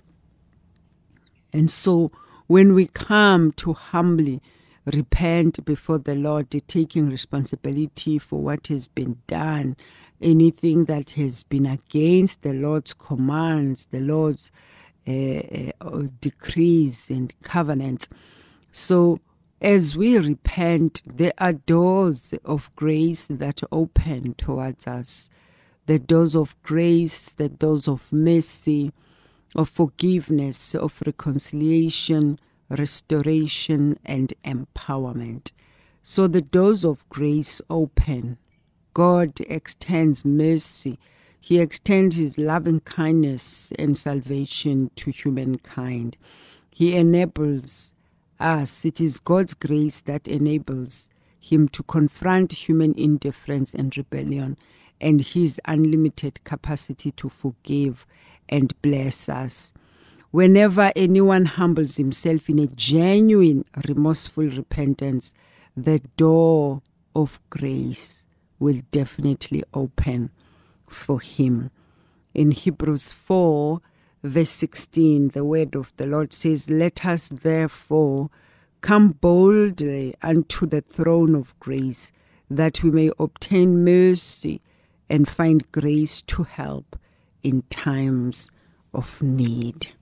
And 1.52 1.70
so 1.70 2.12
when 2.46 2.74
we 2.74 2.86
come 2.86 3.52
to 3.52 3.72
humbly 3.72 4.42
repent 4.86 5.64
before 5.64 5.98
the 5.98 6.14
Lord, 6.14 6.50
taking 6.66 7.10
responsibility 7.10 8.18
for 8.18 8.40
what 8.40 8.68
has 8.68 8.88
been 8.88 9.20
done, 9.26 9.76
anything 10.22 10.84
that 10.86 11.10
has 11.10 11.42
been 11.42 11.66
against 11.66 12.42
the 12.42 12.52
Lord's 12.52 12.94
commands, 12.94 13.86
the 13.86 14.00
Lord's 14.00 14.50
uh, 15.06 15.72
uh, 15.80 16.02
decrees 16.20 17.10
and 17.10 17.32
covenants. 17.42 18.08
So, 18.72 19.20
as 19.60 19.96
we 19.96 20.18
repent, 20.18 21.02
there 21.06 21.32
are 21.38 21.54
doors 21.54 22.34
of 22.44 22.70
grace 22.76 23.26
that 23.28 23.62
open 23.72 24.34
towards 24.34 24.86
us 24.86 25.30
the 25.86 25.98
doors 26.00 26.34
of 26.34 26.60
grace, 26.62 27.30
the 27.30 27.48
doors 27.48 27.88
of 27.88 28.12
mercy, 28.12 28.92
of 29.54 29.68
forgiveness, 29.68 30.74
of 30.74 31.00
reconciliation, 31.06 32.38
restoration, 32.68 33.98
and 34.04 34.32
empowerment. 34.44 35.52
So 36.02 36.26
the 36.26 36.42
doors 36.42 36.84
of 36.84 37.08
grace 37.08 37.60
open. 37.68 38.38
God 38.94 39.40
extends 39.40 40.24
mercy. 40.24 40.98
He 41.40 41.58
extends 41.60 42.16
his 42.16 42.38
loving 42.38 42.80
kindness 42.80 43.72
and 43.78 43.96
salvation 43.96 44.90
to 44.96 45.10
humankind. 45.10 46.16
He 46.70 46.96
enables 46.96 47.94
us. 48.40 48.84
It 48.84 49.00
is 49.00 49.20
God's 49.20 49.54
grace 49.54 50.00
that 50.02 50.26
enables 50.26 51.08
him 51.38 51.68
to 51.68 51.82
confront 51.84 52.52
human 52.52 52.94
indifference 52.98 53.74
and 53.74 53.96
rebellion 53.96 54.56
and 55.00 55.20
his 55.20 55.60
unlimited 55.66 56.42
capacity 56.44 57.12
to 57.12 57.28
forgive 57.28 58.06
and 58.48 58.72
bless 58.82 59.28
us. 59.28 59.72
Whenever 60.30 60.92
anyone 60.96 61.46
humbles 61.46 61.96
himself 61.96 62.48
in 62.48 62.58
a 62.58 62.66
genuine, 62.66 63.64
remorseful 63.88 64.44
repentance, 64.44 65.32
the 65.76 66.00
door 66.16 66.82
of 67.14 67.38
grace 67.48 68.26
will 68.58 68.80
definitely 68.90 69.62
open 69.72 70.30
for 70.88 71.20
him. 71.20 71.70
In 72.34 72.50
Hebrews 72.50 73.12
4, 73.12 73.80
verse 74.22 74.50
16, 74.50 75.28
the 75.28 75.44
word 75.44 75.74
of 75.74 75.92
the 75.96 76.06
Lord 76.06 76.32
says, 76.32 76.68
Let 76.68 77.06
us 77.06 77.28
therefore 77.28 78.30
come 78.80 79.12
boldly 79.12 80.14
unto 80.22 80.66
the 80.66 80.80
throne 80.80 81.34
of 81.34 81.58
grace, 81.60 82.12
that 82.50 82.82
we 82.82 82.90
may 82.90 83.10
obtain 83.18 83.84
mercy 83.84 84.60
and 85.08 85.28
find 85.28 85.70
grace 85.72 86.20
to 86.22 86.42
help 86.42 86.98
in 87.42 87.62
times 87.70 88.50
of 88.92 89.22
need. 89.22 89.95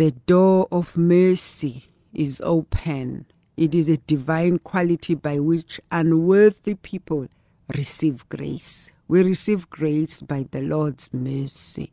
The 0.00 0.12
door 0.12 0.66
of 0.72 0.96
mercy 0.96 1.84
is 2.14 2.40
open. 2.42 3.26
It 3.58 3.74
is 3.74 3.90
a 3.90 3.98
divine 3.98 4.58
quality 4.60 5.14
by 5.14 5.40
which 5.40 5.78
unworthy 5.92 6.76
people 6.76 7.28
receive 7.76 8.26
grace. 8.30 8.88
We 9.08 9.22
receive 9.22 9.68
grace 9.68 10.22
by 10.22 10.46
the 10.50 10.62
Lord's 10.62 11.12
mercy. 11.12 11.92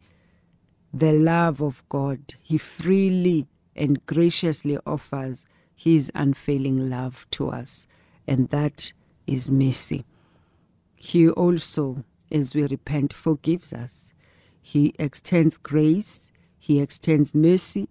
The 0.93 1.12
love 1.12 1.62
of 1.62 1.84
God, 1.89 2.36
He 2.41 2.58
freely 2.58 3.46
and 3.76 4.06
graciously 4.06 4.78
offers 4.86 5.43
His 5.76 6.10
unfailing 6.15 6.89
love 6.89 7.28
to 7.32 7.50
us, 7.50 7.88
and 8.26 8.48
that 8.52 8.93
is 9.28 9.52
mercy. 9.52 10.06
He 10.96 11.28
also, 11.28 12.06
as 12.32 12.56
we 12.56 12.65
repent, 12.67 13.12
forgives 13.12 13.74
us. 13.74 14.13
He 14.62 14.93
extends 14.98 15.58
grace, 15.58 16.32
He 16.58 16.80
extends 16.80 17.36
mercy, 17.36 17.89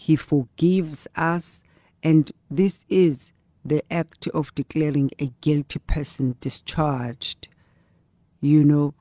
He 0.00 0.14
forgives 0.14 1.08
us, 1.16 1.64
and 2.04 2.30
this 2.48 2.84
is 2.88 3.32
the 3.64 3.82
act 3.92 4.28
of 4.28 4.54
declaring 4.54 5.10
a 5.18 5.32
guilty 5.40 5.80
person 5.80 6.36
discharged. 6.38 7.48
You 8.40 8.62
know, 8.62 8.94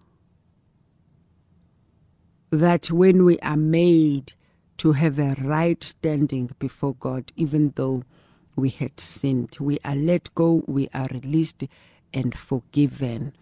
that 2.49 2.89
when 2.89 3.25
we 3.25 3.37
are 3.39 3.55
made 3.55 4.33
to 4.77 4.93
have 4.93 5.19
a 5.19 5.35
right 5.39 5.83
standing 5.83 6.49
before 6.57 6.95
God, 6.95 7.31
even 7.35 7.73
though 7.75 8.01
we 8.55 8.69
had 8.69 8.99
sinned, 8.99 9.55
we 9.59 9.77
are 9.85 9.95
let 9.95 10.33
go, 10.33 10.63
we 10.65 10.89
are 10.95 11.07
released 11.11 11.63
and 12.11 12.35
forgiven. 12.35 13.33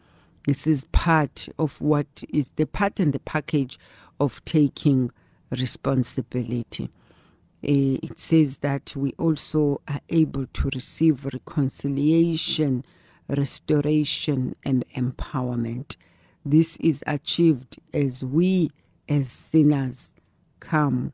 This 0.46 0.68
is 0.68 0.88
part 0.92 1.48
of 1.58 1.80
what 1.80 2.22
is 2.28 2.52
the 2.58 2.66
part 2.66 3.00
and 3.00 3.14
the 3.14 3.20
package 3.20 3.80
of 4.20 4.44
taking 4.44 5.12
responsibility. 5.52 6.90
Eh, 7.66 7.98
It 8.04 8.20
says 8.20 8.58
that 8.60 8.96
we 8.96 9.14
also 9.18 9.82
are 9.88 10.02
able 10.10 10.46
to 10.46 10.70
receive 10.74 11.26
reconciliation, 11.26 12.86
restoration, 13.28 14.56
and 14.64 14.86
empowerment. 14.96 15.98
This 16.46 16.78
is 16.78 17.04
achieved 17.08 17.78
as 17.92 18.24
we, 18.24 18.70
as 19.10 19.32
sinners, 19.32 20.14
come 20.60 21.12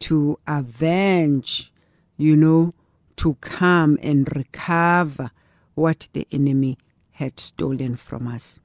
to 0.00 0.38
avenge, 0.46 1.72
you 2.16 2.36
know, 2.36 2.72
to 3.16 3.34
come 3.40 3.98
and 4.00 4.28
recover 4.34 5.30
what 5.74 6.06
the 6.12 6.26
enemy 6.30 6.78
had 7.12 7.40
stolen 7.40 7.96
from 7.96 8.28
us. 8.28 8.60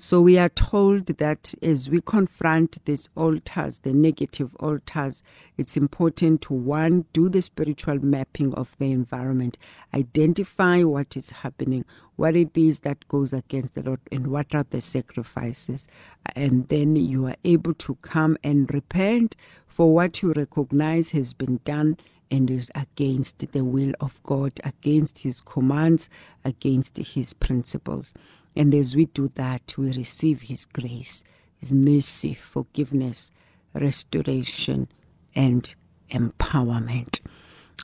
So 0.00 0.20
we 0.20 0.38
are 0.38 0.48
told 0.48 1.06
that 1.06 1.54
as 1.60 1.90
we 1.90 2.00
confront 2.00 2.84
these 2.84 3.08
altars, 3.16 3.80
the 3.80 3.92
negative 3.92 4.54
altars, 4.60 5.24
it's 5.56 5.76
important 5.76 6.40
to 6.42 6.54
one, 6.54 7.06
do 7.12 7.28
the 7.28 7.42
spiritual 7.42 7.98
mapping 7.98 8.54
of 8.54 8.76
the 8.78 8.92
environment, 8.92 9.58
identify 9.92 10.84
what 10.84 11.16
is 11.16 11.30
happening, 11.30 11.84
what 12.14 12.36
it 12.36 12.56
is 12.56 12.80
that 12.80 13.08
goes 13.08 13.32
against 13.32 13.74
the 13.74 13.82
Lord, 13.82 13.98
and 14.12 14.28
what 14.28 14.54
are 14.54 14.64
the 14.70 14.80
sacrifices. 14.80 15.88
And 16.36 16.68
then 16.68 16.94
you 16.94 17.26
are 17.26 17.36
able 17.42 17.74
to 17.74 17.96
come 17.96 18.38
and 18.44 18.72
repent 18.72 19.34
for 19.66 19.92
what 19.92 20.22
you 20.22 20.32
recognize 20.32 21.10
has 21.10 21.32
been 21.32 21.58
done 21.64 21.96
and 22.30 22.50
is 22.50 22.70
against 22.74 23.52
the 23.52 23.64
will 23.64 23.92
of 24.00 24.22
God, 24.22 24.60
against 24.64 25.18
His 25.18 25.40
commands, 25.40 26.08
against 26.44 26.96
His 26.98 27.32
principles. 27.32 28.12
And 28.54 28.74
as 28.74 28.94
we 28.94 29.06
do 29.06 29.30
that, 29.34 29.74
we 29.76 29.92
receive 29.92 30.42
His 30.42 30.66
grace, 30.66 31.22
His 31.58 31.72
mercy, 31.72 32.34
forgiveness, 32.34 33.30
restoration, 33.74 34.88
and 35.34 35.74
empowerment. 36.10 37.20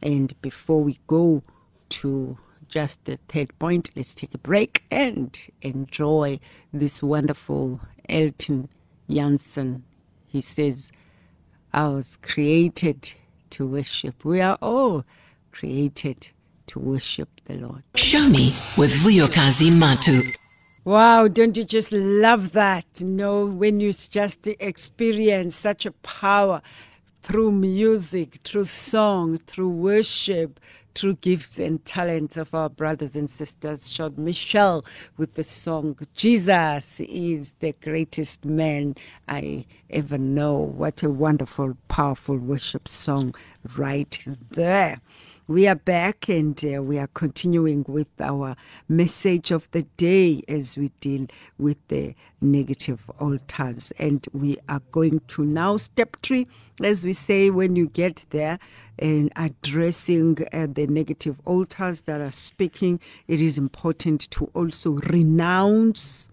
And 0.03 0.41
before 0.43 0.83
we 0.83 0.99
go 1.07 1.43
to 1.91 2.39
just 2.69 3.05
the 3.05 3.19
third 3.29 3.57
point, 3.59 3.91
let's 3.95 4.15
take 4.15 4.35
a 4.35 4.39
break 4.39 4.85
and 4.91 5.39
enjoy 5.63 6.41
this 6.73 7.03
wonderful 7.03 7.81
Elton 8.09 8.69
Janssen. 9.09 9.85
He 10.27 10.41
says, 10.41 10.91
I 11.73 11.89
was 11.89 12.19
created 12.21 13.13
to 13.55 13.67
worship. 13.67 14.25
We 14.25 14.41
are 14.41 14.59
all 14.61 15.05
created 15.53 16.29
to 16.67 16.81
worship 16.81 17.29
the 17.45 17.55
Lord. 17.55 17.85
Show 17.95 18.29
me 18.29 18.57
with 18.77 18.91
Vuyokazi 19.03 19.71
Matu. 19.71 20.35
Wow, 20.85 21.29
don't 21.29 21.57
you 21.57 21.65
just 21.65 21.93
love 21.93 22.51
that? 22.53 22.85
You 22.99 23.07
know, 23.07 23.47
when 23.47 23.79
you 23.79 23.93
just 23.93 24.49
experience 24.59 25.55
such 25.55 25.87
a 25.87 25.93
power 25.93 26.63
through 27.23 27.53
music, 27.53 28.41
through 28.43 28.65
song, 28.65 29.39
through 29.39 29.69
worship, 29.69 30.59
through 30.95 31.15
gifts 31.17 31.59
and 31.59 31.85
talents 31.85 32.37
of 32.37 32.55
our 32.55 32.69
brothers 32.69 33.17
and 33.17 33.29
sisters. 33.29 33.93
Shot 33.93 34.19
Michelle 34.19 34.85
with 35.17 35.35
the 35.35 35.45
song 35.45 35.99
Jesus 36.17 37.01
is 37.01 37.55
the 37.61 37.75
greatest 37.83 38.45
man 38.45 38.95
I 39.29 39.67
ever 39.91 40.19
know. 40.19 40.57
What 40.59 41.03
a 41.03 41.11
wonderful, 41.11 41.77
powerful 41.89 42.37
worship 42.39 42.89
song 42.89 43.35
right 43.77 44.19
there. 44.51 45.01
We 45.47 45.69
are 45.69 45.75
back 45.75 46.31
and 46.31 46.59
uh, 46.65 46.83
we 46.83 46.99
are 46.99 47.09
continuing 47.09 47.85
with 47.87 48.09
our 48.19 48.57
message 48.89 49.51
of 49.51 49.71
the 49.73 49.83
day 49.99 50.43
as 50.49 50.79
we 50.79 50.89
deal 51.01 51.27
with 51.59 51.77
the 51.89 52.15
negative 52.41 53.11
altars. 53.21 53.93
And 53.99 54.27
we 54.33 54.57
are 54.71 54.81
going 54.91 55.21
to 55.29 55.45
now 55.45 55.77
step 55.77 56.17
three, 56.23 56.47
as 56.83 57.05
we 57.05 57.13
say 57.13 57.51
when 57.51 57.77
you 57.77 57.89
get 57.91 58.25
there, 58.31 58.59
and 58.99 59.31
addressing 59.37 60.39
uh, 60.51 60.67
the 60.73 60.87
negative 60.87 61.39
altars 61.45 62.03
that 62.03 62.23
are 62.23 62.33
speaking. 62.33 62.99
It 63.29 63.43
is 63.43 63.59
important 63.59 64.31
to 64.31 64.51
also 64.55 64.93
renounce 64.93 66.31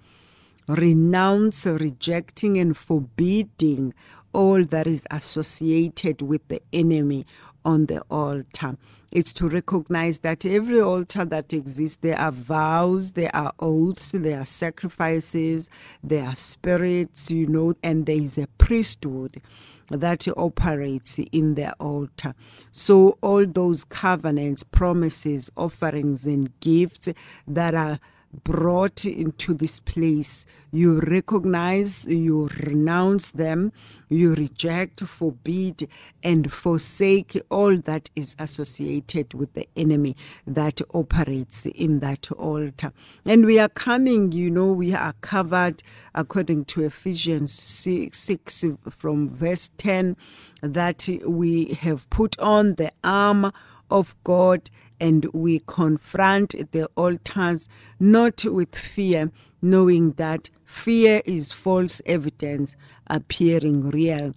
renounce, 0.68 1.66
rejecting, 1.66 2.58
and 2.58 2.78
forbidding 2.78 3.94
all 4.34 4.64
that 4.66 4.88
is 4.88 5.06
associated 5.12 6.22
with 6.22 6.48
the 6.48 6.62
enemy 6.74 7.26
on 7.64 7.86
the 7.86 8.02
altar. 8.10 8.78
It's 9.12 9.34
to 9.34 9.50
recognize 9.50 10.20
that 10.20 10.46
every 10.46 10.80
altar 10.80 11.26
that 11.26 11.52
exists, 11.52 11.98
there 12.02 12.18
are 12.18 12.32
vows, 12.32 13.12
there 13.12 13.36
are 13.36 13.54
oaths, 13.60 14.14
there 14.14 14.40
are 14.40 14.46
sacrifices, 14.46 15.70
there 16.02 16.28
are 16.28 16.36
spirits, 16.36 17.30
you 17.30 17.46
know, 17.46 17.74
and 17.84 18.06
there 18.06 18.16
is 18.16 18.38
a 18.38 18.48
priesthood 18.58 19.42
that 19.90 20.26
operates 20.38 21.20
in 21.34 21.56
the 21.56 21.74
altar. 21.74 22.34
So 22.72 23.18
all 23.22 23.46
those 23.46 23.84
covenants, 23.84 24.64
promises, 24.64 25.52
offerings, 25.58 26.26
and 26.26 26.58
gifts 26.62 27.10
that 27.46 27.76
are 27.76 28.00
brought 28.44 29.06
into 29.06 29.54
this 29.54 29.80
place. 29.80 30.46
You 30.72 31.02
recognize, 31.02 32.06
you 32.06 32.50
renounce 32.64 33.32
them, 33.32 33.74
you 34.08 34.34
reject, 34.34 35.02
forbid, 35.02 35.90
and 36.24 36.52
forsake 36.52 37.42
all 37.50 37.78
that 37.78 38.10
is 38.16 38.36
associated 38.40 39.34
with 39.34 39.54
the 39.54 39.68
enemy 39.76 40.16
that 40.48 40.82
operates 40.94 41.66
in 41.66 42.00
that 42.00 42.32
altar. 42.32 42.94
And 43.26 43.46
we 43.46 43.60
are 43.60 43.70
coming, 43.70 44.32
you 44.32 44.50
know, 44.50 44.72
we 44.72 44.94
are 44.94 45.14
covered 45.20 45.84
according 46.16 46.66
to 46.66 46.86
Ephesians 46.86 47.52
6, 47.52 48.18
6 48.18 48.66
from 48.90 49.28
verse 49.28 49.72
10 49.78 50.16
that 50.62 51.08
we 51.28 51.74
have 51.74 52.10
put 52.10 52.40
on 52.40 52.76
the 52.76 52.92
armor 53.04 53.52
of 53.90 54.16
God 54.24 54.70
and 55.02 55.26
we 55.34 55.62
confront 55.66 56.54
the 56.72 56.86
altars 56.96 57.68
not 58.00 58.46
with 58.46 58.76
fear, 58.76 59.32
knowing 59.62 60.12
that 60.14 60.52
fear 60.64 61.22
is 61.26 61.52
false 61.52 62.02
evidence 62.06 62.76
appearing 63.08 63.90
real. 63.90 64.36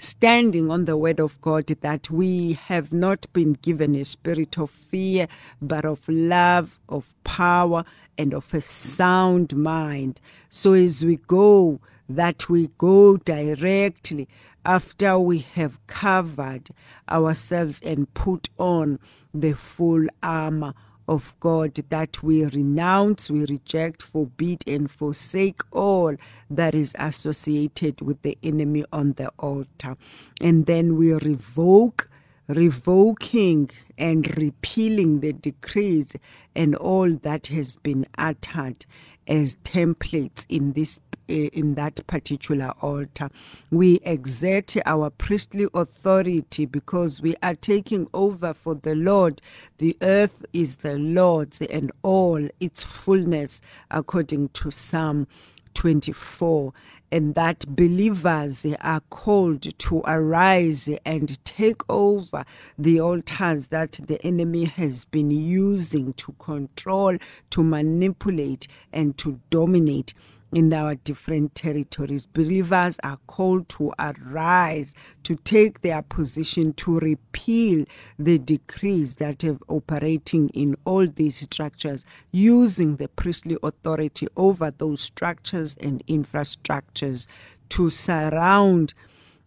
Standing 0.00 0.70
on 0.70 0.86
the 0.86 0.96
word 0.96 1.20
of 1.20 1.40
God 1.42 1.66
that 1.66 2.10
we 2.10 2.54
have 2.54 2.92
not 2.92 3.30
been 3.32 3.52
given 3.52 3.94
a 3.94 4.04
spirit 4.04 4.58
of 4.58 4.70
fear, 4.70 5.28
but 5.60 5.84
of 5.84 6.08
love, 6.08 6.80
of 6.88 7.14
power, 7.22 7.84
and 8.18 8.34
of 8.34 8.52
a 8.54 8.60
sound 8.60 9.54
mind. 9.54 10.20
So 10.48 10.72
as 10.72 11.04
we 11.04 11.16
go, 11.16 11.78
that 12.08 12.48
we 12.48 12.70
go 12.78 13.16
directly 13.18 14.28
after 14.64 15.18
we 15.18 15.38
have 15.38 15.84
covered 15.86 16.70
ourselves 17.10 17.80
and 17.84 18.12
put 18.14 18.48
on 18.58 18.98
the 19.34 19.52
full 19.54 20.06
armor 20.22 20.74
of 21.08 21.34
God 21.40 21.74
that 21.90 22.22
we 22.22 22.44
renounce, 22.44 23.30
we 23.30 23.44
reject, 23.44 24.02
forbid, 24.02 24.62
and 24.66 24.90
forsake 24.90 25.60
all 25.72 26.16
that 26.48 26.74
is 26.74 26.94
associated 26.98 28.00
with 28.00 28.22
the 28.22 28.38
enemy 28.42 28.84
on 28.92 29.12
the 29.14 29.28
altar. 29.38 29.96
And 30.40 30.66
then 30.66 30.96
we 30.96 31.12
revoke, 31.12 32.08
revoking, 32.46 33.70
and 33.98 34.36
repealing 34.36 35.20
the 35.20 35.32
decrees 35.32 36.12
and 36.54 36.74
all 36.76 37.10
that 37.10 37.48
has 37.48 37.76
been 37.76 38.06
uttered 38.16 38.86
as 39.26 39.56
templates 39.56 40.46
in 40.48 40.72
this 40.72 41.00
in 41.28 41.74
that 41.74 42.06
particular 42.06 42.72
altar. 42.80 43.30
We 43.70 44.00
exert 44.04 44.76
our 44.86 45.10
priestly 45.10 45.66
authority 45.74 46.66
because 46.66 47.22
we 47.22 47.34
are 47.42 47.54
taking 47.54 48.08
over 48.12 48.54
for 48.54 48.74
the 48.74 48.94
Lord. 48.94 49.40
The 49.78 49.96
earth 50.02 50.44
is 50.52 50.76
the 50.76 50.98
Lord's 50.98 51.60
and 51.60 51.92
all 52.02 52.48
its 52.60 52.82
fullness, 52.82 53.60
according 53.90 54.50
to 54.50 54.70
Psalm 54.70 55.26
24 55.74 56.72
and 57.12 57.34
that 57.34 57.66
believers 57.76 58.64
are 58.80 59.02
called 59.10 59.78
to 59.78 60.02
arise 60.06 60.88
and 61.04 61.44
take 61.44 61.82
over 61.90 62.44
the 62.78 62.98
altars 62.98 63.68
that 63.68 64.00
the 64.06 64.18
enemy 64.24 64.64
has 64.64 65.04
been 65.04 65.30
using 65.30 66.14
to 66.14 66.32
control, 66.38 67.18
to 67.50 67.62
manipulate, 67.62 68.66
and 68.94 69.18
to 69.18 69.38
dominate 69.50 70.14
in 70.52 70.72
our 70.72 70.94
different 70.94 71.54
territories. 71.54 72.26
Believers 72.26 72.98
are 73.02 73.18
called 73.26 73.68
to 73.70 73.92
arise, 73.98 74.94
to 75.24 75.34
take 75.36 75.80
their 75.80 76.02
position, 76.02 76.72
to 76.74 76.98
repeal 77.00 77.84
the 78.18 78.38
decrees 78.38 79.16
that 79.16 79.44
are 79.44 79.58
operating 79.68 80.48
in 80.50 80.76
all 80.84 81.06
these 81.06 81.36
structures, 81.36 82.04
using 82.30 82.96
the 82.96 83.08
priestly 83.08 83.56
authority 83.62 84.28
over 84.36 84.70
those 84.70 85.00
structures 85.00 85.76
and 85.76 86.06
infrastructures 86.06 87.26
to 87.70 87.90
surround 87.90 88.94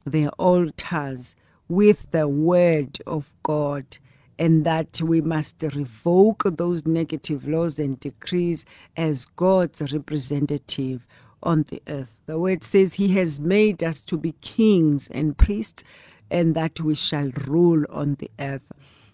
the 0.06 0.28
altars 0.32 1.36
with 1.68 2.12
the 2.12 2.28
word 2.28 2.98
of 3.08 3.36
God 3.44 3.98
and 4.38 4.66
that 4.66 5.02
we 5.02 5.22
must 5.22 5.64
revoke 5.64 6.44
those 6.58 6.86
negative 6.86 7.48
laws 7.48 7.80
and 7.80 8.00
decrees 8.00 8.66
as 8.98 9.26
God's 9.26 9.94
representative 9.94 11.06
on 11.42 11.66
the 11.70 11.82
earth. 11.88 12.20
The 12.26 12.40
word 12.40 12.64
says 12.64 12.96
he 12.96 13.10
has 13.16 13.40
made 13.40 13.84
us 13.84 14.02
to 14.06 14.18
be 14.18 14.34
kings 14.42 15.08
and 15.08 15.38
priests 15.38 15.84
and 16.30 16.56
that 16.56 16.80
we 16.80 16.96
shall 16.96 17.30
rule 17.46 17.86
on 17.90 18.16
the 18.16 18.32
earth. 18.40 18.72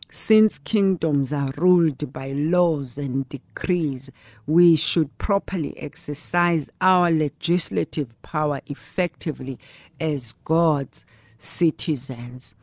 Since 0.09 0.59
kingdoms 0.59 1.31
are 1.31 1.51
ruled 1.55 2.11
by 2.11 2.33
laws 2.33 2.97
and 2.97 3.27
decrees, 3.29 4.09
we 4.45 4.75
should 4.75 5.17
properly 5.17 5.77
exercise 5.77 6.69
our 6.81 7.09
legislative 7.09 8.21
power 8.21 8.59
effectively 8.67 9.57
as 10.01 10.33
God's 10.43 11.05
citizens. 11.37 12.55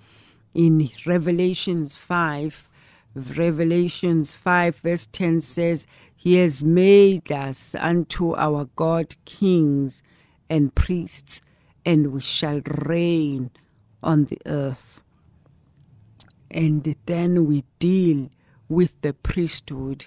In 0.55 0.91
Revelations 1.07 1.95
5, 1.95 2.69
Revelations 3.15 4.33
5, 4.33 4.77
verse 4.77 5.07
10 5.07 5.41
says, 5.41 5.87
He 6.17 6.37
has 6.37 6.65
made 6.65 7.31
us 7.31 7.75
unto 7.75 8.35
our 8.35 8.69
God 8.77 9.15
kings 9.25 10.03
and 10.49 10.75
priests, 10.75 11.43
and 11.85 12.13
we 12.13 12.21
shall 12.21 12.61
reign 12.87 13.51
on 14.03 14.27
the 14.27 14.39
earth. 14.47 15.03
And 16.51 16.97
then 17.07 17.47
we 17.47 17.65
deal 17.79 18.31
with 18.69 19.01
the 19.03 19.13
priesthood 19.13 20.07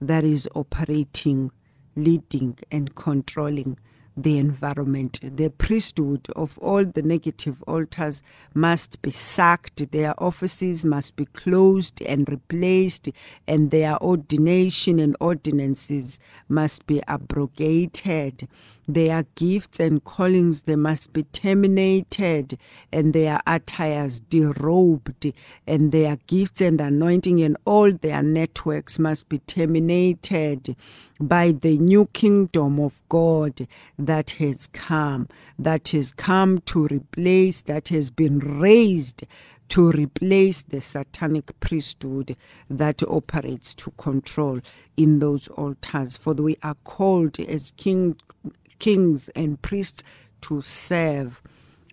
that 0.00 0.24
is 0.24 0.48
operating, 0.54 1.50
leading, 1.96 2.58
and 2.70 2.94
controlling 2.94 3.78
the 4.16 4.38
environment. 4.38 5.20
The 5.22 5.50
priesthood 5.50 6.28
of 6.36 6.58
all 6.58 6.84
the 6.84 7.02
negative 7.02 7.62
altars 7.66 8.22
must 8.54 9.00
be 9.02 9.10
sacked, 9.10 9.90
their 9.92 10.14
offices 10.22 10.84
must 10.84 11.16
be 11.16 11.26
closed 11.26 12.02
and 12.02 12.28
replaced, 12.28 13.08
and 13.46 13.70
their 13.70 14.00
ordination 14.02 14.98
and 14.98 15.16
ordinances 15.20 16.18
must 16.48 16.86
be 16.86 17.02
abrogated. 17.06 18.48
Their 18.88 19.24
gifts 19.36 19.78
and 19.78 20.02
callings 20.02 20.62
they 20.62 20.76
must 20.76 21.12
be 21.12 21.22
terminated, 21.24 22.58
and 22.92 23.12
their 23.12 23.40
attires 23.46 24.20
derobed, 24.20 25.32
and 25.66 25.92
their 25.92 26.16
gifts 26.26 26.60
and 26.60 26.80
anointing 26.80 27.40
and 27.42 27.56
all 27.64 27.92
their 27.92 28.22
networks 28.22 28.98
must 28.98 29.28
be 29.28 29.38
terminated 29.38 30.76
by 31.20 31.52
the 31.52 31.78
new 31.78 32.06
kingdom 32.06 32.80
of 32.80 33.02
God 33.08 33.66
that 33.98 34.30
has 34.32 34.68
come, 34.68 35.28
that 35.58 35.88
has 35.88 36.12
come 36.12 36.60
to 36.66 36.86
replace, 36.86 37.62
that 37.62 37.88
has 37.88 38.10
been 38.10 38.38
raised 38.38 39.24
to 39.68 39.90
replace 39.92 40.62
the 40.62 40.80
satanic 40.80 41.58
priesthood 41.60 42.36
that 42.68 43.02
operates 43.04 43.74
to 43.74 43.90
control 43.92 44.60
in 44.96 45.20
those 45.20 45.48
altars. 45.48 46.16
For 46.16 46.34
we 46.34 46.56
are 46.62 46.74
called 46.84 47.38
as 47.40 47.72
king, 47.76 48.16
kings 48.78 49.28
and 49.30 49.60
priests 49.62 50.02
to 50.42 50.62
serve 50.62 51.42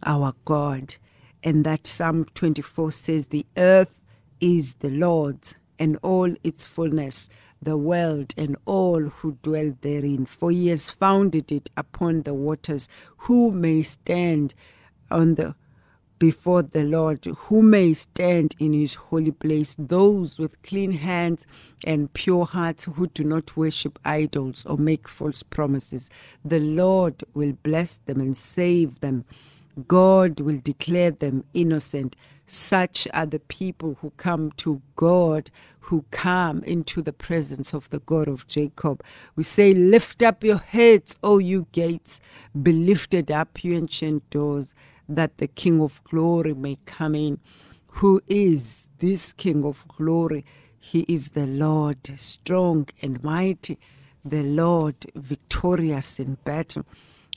our 0.04 0.34
God. 0.46 0.96
And 1.44 1.66
that 1.66 1.86
Psalm 1.86 2.26
24 2.34 2.92
says, 2.94 3.28
The 3.28 3.46
earth 3.58 3.94
is 4.42 4.76
the 4.76 4.90
Lord's 4.90 5.56
and 5.80 5.98
all 6.02 6.34
its 6.44 6.66
fullness 6.66 7.30
the 7.62 7.78
world 7.78 8.34
and 8.38 8.56
all 8.66 9.02
who 9.02 9.38
dwell 9.42 9.74
therein. 9.82 10.26
For 10.26 10.52
he 10.52 10.68
has 10.68 10.90
founded 10.90 11.52
it 11.52 11.70
upon 11.76 12.24
the 12.24 12.34
waters. 12.34 12.90
Who 13.18 13.52
may 13.52 13.82
stand 13.82 14.54
on 15.10 15.36
the 15.36 15.56
before 16.20 16.64
the 16.64 16.84
Lord, 16.84 17.26
who 17.26 17.62
may 17.62 17.94
stand 17.94 18.56
in 18.60 18.74
his 18.74 18.96
holy 18.96 19.32
place, 19.32 19.76
those 19.78 20.40
with 20.40 20.62
clean 20.64 20.94
hands 20.94 21.46
and 21.84 22.12
pure 22.14 22.46
hearts 22.46 22.86
who 22.86 23.08
do 23.08 23.24
not 23.24 23.56
worship 23.56 24.00
idols 24.04 24.66
or 24.66 24.78
make 24.78 25.08
false 25.08 25.44
promises. 25.44 26.10
The 26.44 26.60
Lord 26.60 27.24
will 27.34 27.54
bless 27.64 27.98
them 27.98 28.20
and 28.20 28.36
save 28.36 29.00
them. 29.00 29.26
God 29.88 30.40
will 30.40 30.60
declare 30.64 31.12
them 31.12 31.44
innocent. 31.54 32.16
Such 32.48 33.08
are 33.14 33.26
the 33.26 33.40
people 33.40 33.98
who 34.02 34.12
come 34.18 34.52
to 34.58 34.82
God 34.96 35.52
who 35.82 36.06
come 36.12 36.64
into 36.64 37.02
the 37.02 37.14
presence 37.14 37.74
of 37.74 37.90
the 37.90 38.00
God 38.00 38.28
of 38.28 38.48
Jacob. 38.48 39.04
We 39.36 39.44
say, 39.44 39.74
Lift 39.74 40.22
up 40.22 40.44
your 40.44 40.58
heads, 40.58 41.16
O 41.24 41.38
you 41.38 41.68
gates, 41.72 42.20
be 42.62 42.74
lifted 42.74 43.32
up, 43.32 43.64
you 43.64 43.76
ancient 43.76 44.30
doors, 44.30 44.76
that 45.08 45.38
the 45.38 45.48
King 45.48 45.82
of 45.82 46.04
glory 46.04 46.54
may 46.54 46.78
come 46.86 47.16
in. 47.16 47.40
Who 47.88 48.22
is 48.28 48.88
this 49.00 49.34
King 49.34 49.64
of 49.64 49.88
glory? 49.88 50.46
He 50.80 51.02
is 51.08 51.30
the 51.32 51.46
Lord, 51.48 52.00
strong 52.18 52.88
and 53.02 53.24
mighty, 53.24 53.80
the 54.26 54.44
Lord, 54.44 54.96
victorious 55.16 56.20
in 56.20 56.38
battle. 56.44 56.86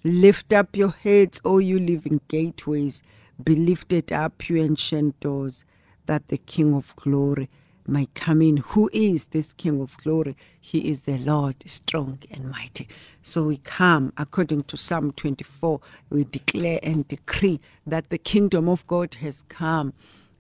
Lift 0.05 0.53
up 0.55 0.77
your 0.77 0.91
heads, 0.93 1.43
O 1.45 1.59
you 1.59 1.79
living 1.79 2.23
gateways, 2.29 3.03
be 3.45 3.57
lifted 3.57 4.13
up, 4.13 4.49
you 4.49 4.57
ancient 4.59 5.21
doors, 5.21 5.65
that 6.07 6.29
the 6.29 6.39
King 6.39 6.75
of 6.75 6.97
glory 6.97 7.51
may 7.87 8.07
come 8.15 8.43
in. 8.43 8.59
Who 8.59 8.91
is 8.95 9.27
this 9.29 9.53
King 9.53 9.83
of 9.83 9.99
glory? 9.99 10.37
He 10.61 10.91
is 10.91 11.03
the 11.03 11.19
Lord, 11.19 11.57
strong 11.67 12.21
and 12.31 12.51
mighty. 12.51 12.89
So 13.23 13.49
we 13.49 13.59
come, 13.59 14.13
according 14.17 14.65
to 14.65 14.79
Psalm 14.79 15.13
24, 15.13 15.81
we 16.11 16.25
declare 16.25 16.81
and 16.83 17.07
decree 17.09 17.61
that 17.87 18.11
the 18.11 18.19
kingdom 18.19 18.69
of 18.69 18.87
God 18.87 19.17
has 19.17 19.43
come. 19.49 19.95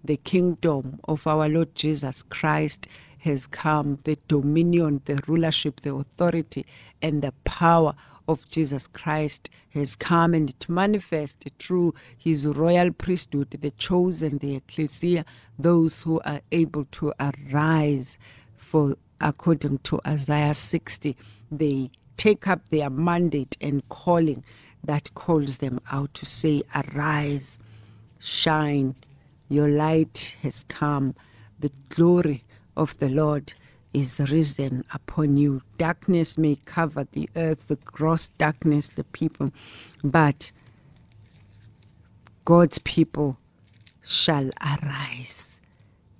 The 0.05 0.17
kingdom 0.19 1.01
of 1.05 1.27
our 1.27 1.49
Lord 1.49 1.75
Jesus 1.75 2.23
Christ 2.23 2.89
has 3.21 3.47
come. 3.47 3.99
The 4.05 4.19
dominion, 4.29 5.03
the 5.05 5.21
rulership, 5.27 5.81
the 5.83 5.95
authority, 5.95 6.67
and 7.03 7.23
the 7.23 7.33
power 7.45 7.95
of 8.31 8.49
Jesus 8.49 8.87
Christ 8.87 9.51
has 9.71 9.97
come 9.97 10.35
and 10.35 10.51
it 10.51 10.69
manifests 10.69 11.45
through 11.59 11.95
his 12.17 12.47
royal 12.47 12.93
priesthood, 12.93 13.51
the 13.51 13.73
chosen, 13.73 14.39
the 14.39 14.55
ecclesia, 14.57 15.25
those 15.59 16.03
who 16.03 16.21
are 16.21 16.41
able 16.53 16.85
to 16.93 17.13
arise 17.19 18.17
for 18.57 18.97
according 19.21 19.79
to 19.79 20.01
Isaiah 20.07 20.55
60, 20.55 21.17
they 21.51 21.91
take 22.17 22.47
up 22.47 22.69
their 22.69 22.89
mandate 22.89 23.57
and 23.61 23.87
calling 23.89 24.45
that 24.85 25.13
calls 25.15 25.59
them 25.59 25.81
out 25.91 26.15
to 26.15 26.25
say, 26.25 26.63
Arise, 26.75 27.59
shine, 28.19 28.95
your 29.49 29.69
light 29.69 30.37
has 30.43 30.65
come, 30.65 31.15
the 31.59 31.73
glory 31.89 32.45
of 32.77 32.97
the 32.99 33.09
Lord 33.09 33.55
is 33.93 34.21
risen 34.21 34.85
upon 34.93 35.37
you. 35.37 35.63
Darkness 35.79 36.39
may 36.39 36.57
cover 36.65 37.07
the 37.13 37.29
earth, 37.37 37.69
the 37.69 37.77
gross 37.77 38.29
darkness, 38.31 38.89
the 38.89 39.05
people, 39.05 39.53
but 40.05 40.53
God's 42.45 42.79
people 42.79 43.39
shall 44.03 44.51
arise 44.61 45.61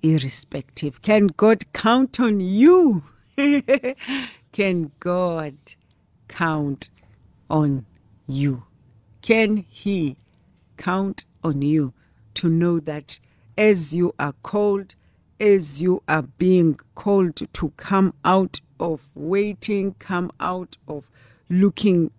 irrespective. 0.03 1.01
Can 1.01 1.27
God 1.27 1.71
count 1.73 2.19
on 2.19 2.39
you? 2.39 3.03
Can 4.51 4.91
God 4.99 5.55
count 6.27 6.89
on 7.49 7.85
you? 8.27 8.63
Can 9.21 9.65
He 9.69 10.17
count 10.77 11.23
on 11.43 11.61
you 11.61 11.93
to 12.35 12.49
know 12.49 12.79
that 12.79 13.19
as 13.57 13.93
you 13.93 14.13
are 14.17 14.33
called, 14.43 14.95
as 15.41 15.81
you 15.81 16.03
are 16.07 16.21
being 16.21 16.79
called 16.93 17.35
to 17.51 17.69
come 17.75 18.13
out 18.23 18.61
of 18.79 19.15
waiting, 19.15 19.95
come 19.95 20.31
out 20.39 20.77
of 20.87 21.09
looking 21.49 22.11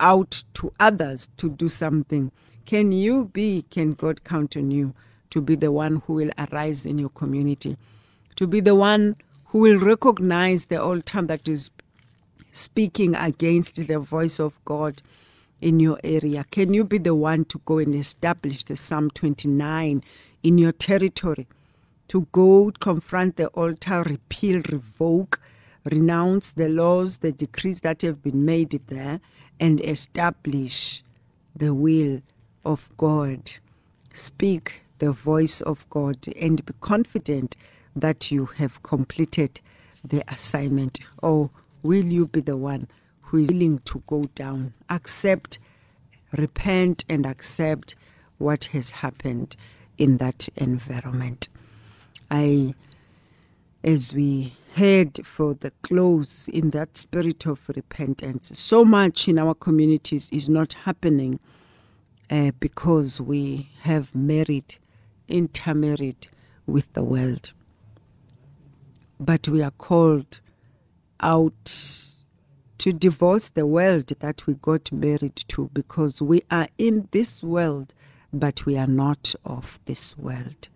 out 0.00 0.42
to 0.54 0.72
others 0.80 1.28
to 1.36 1.48
do 1.48 1.68
something, 1.68 2.32
can 2.66 2.90
you 2.90 3.26
be, 3.32 3.64
can 3.70 3.94
God 3.94 4.24
count 4.24 4.56
on 4.56 4.72
you 4.72 4.92
to 5.30 5.40
be 5.40 5.54
the 5.54 5.70
one 5.70 6.02
who 6.06 6.14
will 6.14 6.30
arise 6.36 6.84
in 6.84 6.98
your 6.98 7.10
community, 7.10 7.76
to 8.34 8.46
be 8.48 8.58
the 8.58 8.74
one 8.74 9.16
who 9.46 9.60
will 9.60 9.78
recognize 9.78 10.66
the 10.66 10.82
altar 10.82 11.22
that 11.22 11.48
is 11.48 11.70
speaking 12.50 13.14
against 13.14 13.76
the 13.76 13.98
voice 14.00 14.40
of 14.40 14.62
God 14.64 15.00
in 15.60 15.78
your 15.78 16.00
area? 16.02 16.44
Can 16.50 16.74
you 16.74 16.82
be 16.84 16.98
the 16.98 17.14
one 17.14 17.44
to 17.46 17.60
go 17.64 17.78
and 17.78 17.94
establish 17.94 18.64
the 18.64 18.74
Psalm 18.74 19.10
29 19.10 20.02
in 20.42 20.58
your 20.58 20.72
territory? 20.72 21.46
To 22.08 22.26
go 22.32 22.70
confront 22.80 23.36
the 23.36 23.48
altar, 23.48 24.02
repeal, 24.02 24.62
revoke, 24.70 25.40
renounce 25.90 26.52
the 26.52 26.68
laws, 26.68 27.18
the 27.18 27.32
decrees 27.32 27.80
that 27.82 28.02
have 28.02 28.22
been 28.22 28.44
made 28.44 28.80
there, 28.88 29.20
and 29.60 29.80
establish 29.80 31.02
the 31.54 31.74
will 31.74 32.20
of 32.64 32.88
God. 32.96 33.52
Speak 34.12 34.82
the 34.98 35.12
voice 35.12 35.60
of 35.60 35.88
God 35.90 36.26
and 36.40 36.64
be 36.64 36.72
confident 36.80 37.56
that 37.96 38.30
you 38.30 38.46
have 38.46 38.82
completed 38.82 39.60
the 40.02 40.22
assignment. 40.28 40.98
Or 41.22 41.50
will 41.82 42.04
you 42.04 42.26
be 42.26 42.40
the 42.40 42.56
one 42.56 42.88
who 43.22 43.38
is 43.38 43.48
willing 43.48 43.80
to 43.80 44.02
go 44.06 44.24
down, 44.34 44.74
accept, 44.88 45.58
repent, 46.36 47.04
and 47.08 47.26
accept 47.26 47.94
what 48.38 48.64
has 48.66 48.90
happened 48.90 49.56
in 49.98 50.18
that 50.18 50.48
environment? 50.56 51.48
I 52.34 52.74
as 53.84 54.12
we 54.12 54.54
head 54.74 55.20
for 55.24 55.54
the 55.54 55.70
close 55.82 56.48
in 56.48 56.70
that 56.70 56.96
spirit 56.96 57.46
of 57.46 57.68
repentance. 57.68 58.50
So 58.58 58.84
much 58.84 59.28
in 59.28 59.38
our 59.38 59.54
communities 59.54 60.28
is 60.32 60.48
not 60.48 60.72
happening 60.84 61.38
uh, 62.30 62.50
because 62.58 63.20
we 63.20 63.70
have 63.82 64.14
married, 64.14 64.76
intermarried 65.28 66.26
with 66.66 66.92
the 66.94 67.04
world. 67.04 67.52
But 69.20 69.46
we 69.46 69.62
are 69.62 69.70
called 69.70 70.40
out 71.20 71.72
to 72.78 72.92
divorce 72.92 73.50
the 73.50 73.66
world 73.66 74.08
that 74.18 74.46
we 74.46 74.54
got 74.54 74.90
married 74.90 75.36
to 75.36 75.70
because 75.72 76.20
we 76.20 76.42
are 76.50 76.68
in 76.78 77.08
this 77.12 77.44
world, 77.44 77.94
but 78.32 78.66
we 78.66 78.76
are 78.76 78.88
not 78.88 79.34
of 79.44 79.78
this 79.84 80.18
world. 80.18 80.68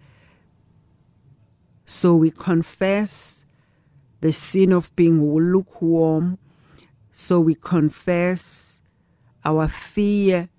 So 1.89 2.15
we 2.15 2.31
confess 2.31 3.47
the 4.21 4.31
sin 4.31 4.75
of 4.75 4.95
being 4.95 5.25
lukewarm. 5.35 6.39
So 7.13 7.41
we 7.41 7.55
confess 7.55 8.83
our 9.43 9.69
fear 9.69 10.51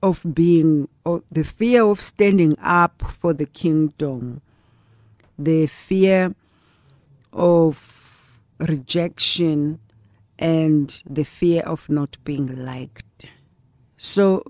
of 0.00 0.24
being, 0.32 0.88
or 1.04 1.24
the 1.32 1.42
fear 1.42 1.82
of 1.82 2.00
standing 2.00 2.56
up 2.60 3.02
for 3.16 3.32
the 3.32 3.46
kingdom, 3.46 4.42
the 5.36 5.66
fear 5.66 6.36
of 7.32 8.40
rejection, 8.60 9.80
and 10.38 11.02
the 11.04 11.24
fear 11.24 11.62
of 11.62 11.88
not 11.88 12.16
being 12.22 12.64
liked. 12.64 13.26
So, 13.96 14.44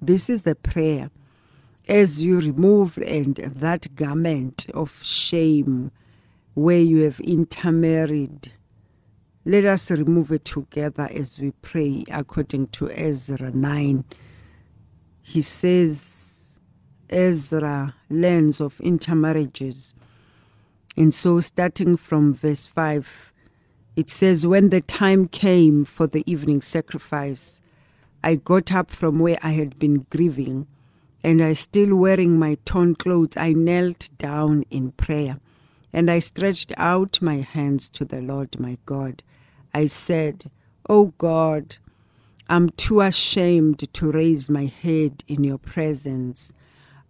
this 0.00 0.30
is 0.30 0.42
the 0.42 0.54
prayer. 0.54 1.10
As 1.88 2.22
you 2.22 2.38
remove 2.38 2.96
and 2.98 3.36
that 3.36 3.94
garment 3.96 4.66
of 4.72 5.02
shame 5.02 5.90
where 6.54 6.80
you 6.80 7.02
have 7.02 7.18
intermarried, 7.20 8.52
let 9.44 9.64
us 9.64 9.90
remove 9.90 10.30
it 10.30 10.44
together 10.44 11.08
as 11.12 11.40
we 11.40 11.50
pray 11.62 12.04
according 12.08 12.68
to 12.68 12.88
Ezra 12.90 13.50
9. 13.50 14.04
He 15.22 15.42
says, 15.42 16.52
Ezra 17.10 17.96
learns 18.08 18.60
of 18.60 18.80
intermarriages. 18.80 19.94
And 20.96 21.12
so, 21.12 21.40
starting 21.40 21.96
from 21.96 22.34
verse 22.34 22.68
5, 22.68 23.32
it 23.96 24.08
says, 24.08 24.46
When 24.46 24.70
the 24.70 24.80
time 24.80 25.26
came 25.26 25.84
for 25.84 26.06
the 26.06 26.22
evening 26.30 26.62
sacrifice, 26.62 27.60
I 28.22 28.36
got 28.36 28.72
up 28.72 28.90
from 28.90 29.18
where 29.18 29.38
I 29.42 29.50
had 29.50 29.78
been 29.78 30.06
grieving, 30.10 30.68
and 31.24 31.42
I 31.42 31.52
still 31.52 31.94
wearing 31.94 32.38
my 32.38 32.56
torn 32.64 32.94
clothes, 32.94 33.36
I 33.36 33.52
knelt 33.52 34.10
down 34.18 34.64
in 34.70 34.92
prayer, 34.92 35.38
and 35.92 36.10
I 36.10 36.18
stretched 36.18 36.72
out 36.76 37.22
my 37.22 37.36
hands 37.36 37.88
to 37.90 38.04
the 38.04 38.20
Lord 38.20 38.58
my 38.58 38.78
God. 38.86 39.22
I 39.74 39.86
said, 39.86 40.50
O 40.88 40.98
oh 40.98 41.14
God, 41.18 41.76
I'm 42.48 42.70
too 42.70 43.00
ashamed 43.00 43.92
to 43.92 44.10
raise 44.10 44.50
my 44.50 44.66
head 44.66 45.22
in 45.28 45.44
your 45.44 45.58
presence. 45.58 46.52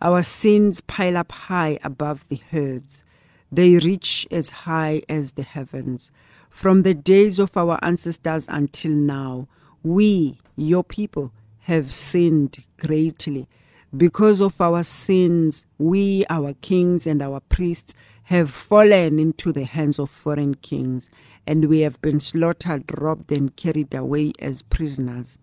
Our 0.00 0.22
sins 0.22 0.80
pile 0.80 1.16
up 1.16 1.32
high 1.32 1.78
above 1.82 2.28
the 2.28 2.40
herds. 2.50 3.02
They 3.50 3.76
reach 3.76 4.26
as 4.30 4.50
high 4.50 5.02
as 5.08 5.32
the 5.32 5.42
heavens. 5.42 6.10
From 6.50 6.82
the 6.82 6.94
days 6.94 7.38
of 7.38 7.56
our 7.56 7.78
ancestors 7.82 8.46
until 8.48 8.92
now, 8.92 9.48
we, 9.82 10.38
your 10.54 10.84
people, 10.84 11.32
have 11.60 11.94
sinned 11.94 12.64
greatly. 12.78 13.48
Because 13.94 14.40
of 14.40 14.58
our 14.58 14.82
sins, 14.82 15.66
we, 15.76 16.24
our 16.30 16.54
kings 16.54 17.06
and 17.06 17.20
our 17.20 17.40
priests, 17.40 17.94
have 18.24 18.50
fallen 18.50 19.18
into 19.18 19.52
the 19.52 19.64
hands 19.64 19.98
of 19.98 20.08
foreign 20.08 20.54
kings, 20.54 21.10
and 21.46 21.66
we 21.66 21.80
have 21.80 22.00
been 22.00 22.18
slaughtered, 22.18 22.84
robbed, 22.98 23.30
and 23.30 23.54
carried 23.54 23.92
away 23.92 24.32
as 24.38 24.62
prisoners. 24.62 25.36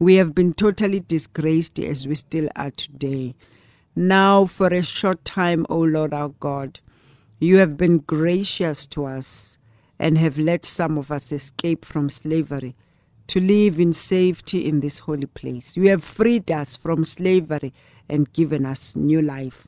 We 0.00 0.16
have 0.16 0.34
been 0.34 0.52
totally 0.52 0.98
disgraced 0.98 1.78
as 1.78 2.08
we 2.08 2.16
still 2.16 2.48
are 2.56 2.72
today. 2.72 3.36
Now, 3.94 4.46
for 4.46 4.66
a 4.68 4.82
short 4.82 5.24
time, 5.24 5.64
O 5.70 5.78
Lord 5.78 6.12
our 6.12 6.30
God, 6.30 6.80
you 7.38 7.58
have 7.58 7.76
been 7.76 7.98
gracious 7.98 8.86
to 8.88 9.04
us 9.04 9.58
and 9.96 10.18
have 10.18 10.38
let 10.40 10.64
some 10.64 10.98
of 10.98 11.12
us 11.12 11.30
escape 11.30 11.84
from 11.84 12.10
slavery 12.10 12.74
to 13.28 13.40
live 13.40 13.80
in 13.80 13.92
safety 13.92 14.66
in 14.66 14.80
this 14.80 15.00
holy 15.00 15.26
place. 15.26 15.76
You 15.76 15.88
have 15.88 16.04
freed 16.04 16.50
us 16.50 16.76
from 16.76 17.04
slavery 17.04 17.72
and 18.08 18.32
given 18.32 18.64
us 18.64 18.96
new 18.96 19.20
life. 19.20 19.66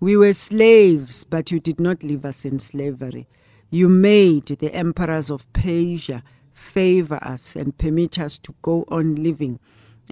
We 0.00 0.16
were 0.16 0.32
slaves, 0.32 1.24
but 1.24 1.50
you 1.50 1.60
did 1.60 1.80
not 1.80 2.02
leave 2.02 2.24
us 2.24 2.44
in 2.44 2.58
slavery. 2.58 3.28
You 3.70 3.88
made 3.88 4.46
the 4.46 4.74
emperors 4.74 5.30
of 5.30 5.50
Persia 5.52 6.22
favor 6.52 7.18
us 7.22 7.56
and 7.56 7.76
permit 7.78 8.18
us 8.18 8.38
to 8.38 8.54
go 8.62 8.84
on 8.88 9.16
living 9.16 9.58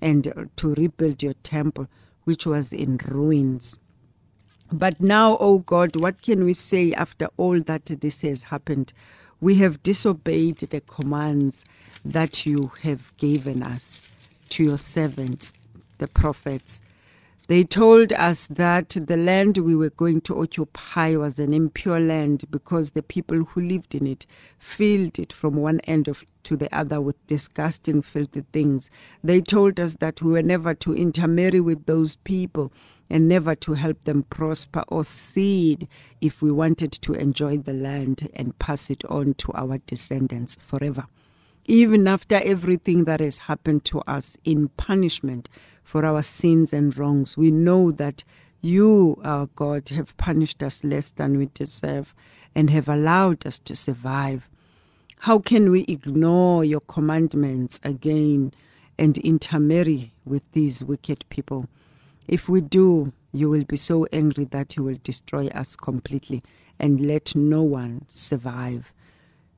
and 0.01 0.51
to 0.57 0.75
rebuild 0.75 1.23
your 1.23 1.35
temple, 1.43 1.89
which 2.25 2.47
was 2.47 2.73
in 2.73 2.99
ruins. 2.99 3.79
But 4.73 5.01
now, 5.01 5.33
O 5.33 5.39
oh 5.41 5.59
God, 5.59 5.97
what 5.97 6.23
can 6.23 6.45
we 6.45 6.53
say 6.53 6.93
after 6.93 7.29
all 7.37 7.61
that 7.61 7.87
this 7.87 8.21
has 8.21 8.45
happened? 8.45 8.93
We 9.41 9.57
have 9.57 9.83
disobeyed 9.83 10.59
the 10.59 10.81
commands 10.83 11.65
that 12.05 12.45
you 12.47 12.73
have 12.83 13.17
given 13.17 13.63
us 13.63 14.05
to 14.51 14.65
your 14.65 14.79
servants, 14.79 15.55
the 15.99 16.09
prophets. 16.09 16.83
They 17.47 17.65
told 17.65 18.13
us 18.13 18.47
that 18.47 18.91
the 18.91 19.17
land 19.17 19.59
we 19.59 19.75
were 19.75 19.91
going 19.91 20.21
to 20.23 20.41
occupy 20.41 21.17
was 21.17 21.39
an 21.39 21.53
impure 21.53 21.99
land 21.99 22.45
because 22.51 22.93
the 22.93 23.03
people 23.03 23.45
who 23.45 23.61
lived 23.61 23.95
in 23.95 24.07
it 24.07 24.25
filled 24.59 25.19
it 25.19 25.33
from 25.33 25.57
one 25.57 25.81
end 25.81 26.07
of, 26.07 26.25
to 26.45 26.57
the 26.57 26.75
other 26.77 27.01
with 27.01 27.27
disgusting, 27.27 28.03
filthy 28.03 28.45
things. 28.53 28.91
They 29.23 29.41
told 29.41 29.79
us 29.81 29.97
that 30.01 30.23
we 30.23 30.33
were 30.33 30.43
never 30.43 30.75
to 30.75 30.95
intermarry 30.95 31.61
with 31.61 31.87
those 31.87 32.17
people 32.19 32.73
and 33.09 33.29
never 33.29 33.55
to 33.57 33.75
help 33.75 34.05
them 34.05 34.25
prosper 34.25 34.85
or 34.89 35.05
seed 35.05 35.89
if 36.21 36.43
we 36.43 36.51
wanted 36.51 36.93
to 36.93 37.15
enjoy 37.15 37.59
the 37.59 37.73
land 37.73 38.29
and 38.35 38.59
pass 38.59 38.91
it 38.91 39.05
on 39.07 39.35
to 39.35 39.53
our 39.55 39.79
descendants 39.79 40.57
forever. 40.61 41.07
Even 41.67 42.09
after 42.09 42.41
everything 42.43 43.05
that 43.05 43.21
has 43.21 43.39
happened 43.39 43.85
to 43.85 44.01
us 44.01 44.37
in 44.45 44.69
punishment, 44.69 45.49
for 45.91 46.07
our 46.07 46.23
sins 46.23 46.73
and 46.73 46.97
wrongs. 46.97 47.37
We 47.37 47.51
know 47.51 47.91
that 47.91 48.23
you, 48.61 49.21
our 49.25 49.47
God, 49.57 49.89
have 49.89 50.17
punished 50.17 50.63
us 50.63 50.85
less 50.85 51.11
than 51.11 51.37
we 51.37 51.51
deserve 51.53 52.15
and 52.55 52.71
have 52.71 52.89
allowed 52.89 53.45
us 53.47 53.59
to 53.61 53.75
survive. 53.75 54.49
How 55.25 55.39
can 55.39 55.71
we 55.71 55.83
ignore 55.83 56.65
your 56.65 56.81
commandments 56.81 57.79
again 57.85 58.55
and 58.99 59.19
intermarry 59.19 60.15
with 60.25 60.51
these 60.53 60.83
wicked 60.83 61.27
people? 61.29 61.69
If 62.27 62.49
we 62.49 62.63
do, 62.63 63.13
you 63.31 63.51
will 63.51 63.65
be 63.65 63.77
so 63.77 64.07
angry 64.15 64.47
that 64.47 64.79
you 64.79 64.85
will 64.85 64.97
destroy 65.05 65.49
us 65.49 65.77
completely 65.77 66.43
and 66.79 67.07
let 67.07 67.37
no 67.37 67.63
one 67.63 68.07
survive. 68.09 68.95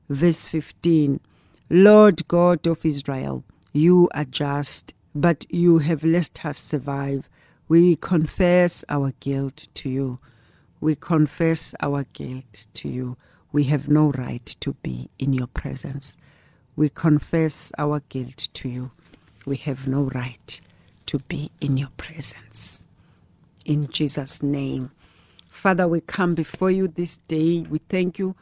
Verse 0.09 0.49
15 0.49 1.21
Lord 1.69 2.27
God 2.27 2.67
of 2.67 2.85
Israel, 2.85 3.45
you 3.71 4.09
are 4.13 4.25
just 4.25 4.93
but 5.15 5.45
you 5.49 5.77
have 5.77 6.03
let 6.03 6.43
us 6.43 6.59
survive. 6.59 7.29
We 7.69 7.95
confess 7.95 8.83
our 8.89 9.13
guilt 9.21 9.69
to 9.75 9.89
you. 9.89 10.19
We 10.81 10.95
confess 10.95 11.73
our 11.79 12.03
guilt 12.11 12.67
to 12.73 12.89
you. 12.89 13.15
We 13.53 13.63
have 13.65 13.87
no 13.87 14.11
right 14.11 14.45
to 14.59 14.73
be 14.83 15.09
in 15.17 15.31
your 15.31 15.47
presence. 15.47 16.17
We 16.75 16.89
confess 16.89 17.71
our 17.77 18.01
guilt 18.09 18.49
to 18.55 18.67
you. 18.67 18.91
We 19.45 19.55
have 19.57 19.87
no 19.87 20.03
right 20.03 20.59
to 21.05 21.19
be 21.19 21.51
in 21.61 21.77
your 21.77 21.91
presence. 21.95 22.85
In 23.63 23.87
Jesus' 23.87 24.43
name. 24.43 24.91
Father, 25.49 25.87
we 25.87 26.01
come 26.01 26.35
before 26.35 26.71
you 26.71 26.89
this 26.89 27.17
day. 27.29 27.61
We 27.69 27.79
thank 27.87 28.19
you 28.19 28.35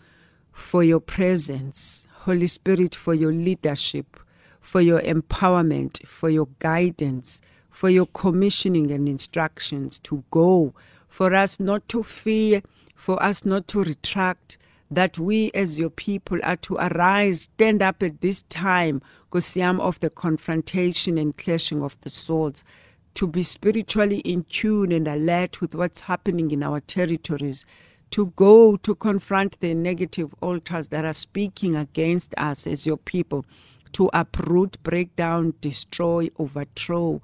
for 0.51 0.83
your 0.83 0.99
presence. 0.99 2.07
Holy 2.21 2.47
Spirit, 2.47 2.95
for 2.95 3.13
your 3.13 3.31
leadership 3.31 4.17
for 4.61 4.79
your 4.79 5.01
empowerment, 5.01 6.05
for 6.07 6.29
your 6.29 6.47
guidance, 6.59 7.41
for 7.69 7.89
your 7.89 8.05
commissioning 8.05 8.91
and 8.91 9.09
instructions 9.09 9.99
to 9.99 10.23
go, 10.31 10.73
for 11.09 11.33
us 11.33 11.59
not 11.59 11.87
to 11.89 12.03
fear, 12.03 12.61
for 12.95 13.21
us 13.21 13.43
not 13.43 13.67
to 13.69 13.83
retract, 13.83 14.57
that 14.91 15.17
we 15.17 15.49
as 15.53 15.79
your 15.79 15.89
people 15.89 16.37
are 16.43 16.57
to 16.57 16.75
arise, 16.75 17.43
stand 17.43 17.81
up 17.81 18.03
at 18.03 18.19
this 18.19 18.41
time, 18.43 19.01
Kosiam, 19.31 19.79
of 19.79 19.97
the 20.01 20.09
confrontation 20.09 21.17
and 21.17 21.37
clashing 21.37 21.81
of 21.81 21.99
the 22.01 22.09
swords, 22.09 22.65
to 23.13 23.25
be 23.25 23.41
spiritually 23.41 24.19
in 24.19 24.43
tune 24.43 24.91
and 24.91 25.07
alert 25.07 25.61
with 25.61 25.73
what's 25.73 26.01
happening 26.01 26.51
in 26.51 26.61
our 26.61 26.81
territories, 26.81 27.63
to 28.11 28.27
go 28.35 28.75
to 28.75 28.93
confront 28.95 29.57
the 29.61 29.73
negative 29.73 30.35
altars 30.41 30.89
that 30.89 31.05
are 31.05 31.13
speaking 31.13 31.75
against 31.77 32.33
us 32.37 32.67
as 32.67 32.85
your 32.85 32.97
people 32.97 33.45
to 33.93 34.09
uproot, 34.13 34.81
break 34.83 35.15
down, 35.15 35.53
destroy, 35.61 36.29
overthrow, 36.37 37.21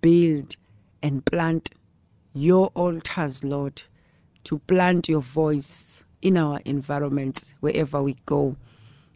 build, 0.00 0.56
and 1.02 1.24
plant 1.26 1.70
your 2.32 2.68
altars, 2.74 3.44
Lord, 3.44 3.82
to 4.44 4.58
plant 4.60 5.08
your 5.08 5.20
voice 5.20 6.04
in 6.22 6.38
our 6.38 6.60
environment, 6.64 7.44
wherever 7.60 8.02
we 8.02 8.16
go. 8.24 8.56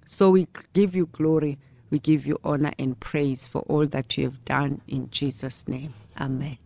So 0.05 0.31
we 0.31 0.47
give 0.73 0.95
you 0.95 1.07
glory, 1.07 1.59
we 1.91 1.99
give 1.99 2.27
you 2.27 2.39
honor 2.45 2.73
and 2.79 2.99
praise 3.01 3.47
for 3.47 3.63
all 3.63 3.87
that 3.87 4.19
you 4.19 4.25
have 4.25 4.45
done 4.45 4.81
in 4.87 5.11
Jesus' 5.11 5.67
name. 5.67 5.95
Amen. 6.21 6.59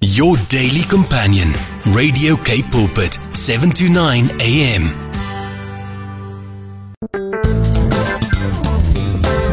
Your 0.00 0.36
daily 0.48 0.82
companion, 0.82 1.52
Radio 1.86 2.36
K 2.36 2.62
Pulpit, 2.62 3.18
7 3.32 3.70
to 3.70 3.88
9 3.88 4.30
a.m. 4.40 5.14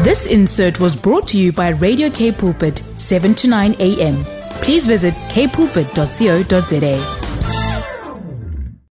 This 0.02 0.26
insert 0.26 0.78
was 0.80 0.94
brought 0.94 1.28
to 1.28 1.38
you 1.38 1.52
by 1.52 1.70
Radio 1.70 2.10
K 2.10 2.32
Pulpit, 2.32 2.78
7 2.98 3.34
to 3.36 3.48
9 3.48 3.76
a.m. 3.78 4.24
Please 4.62 4.86
visit 4.86 5.14
kpulpit.co.za. 5.30 7.21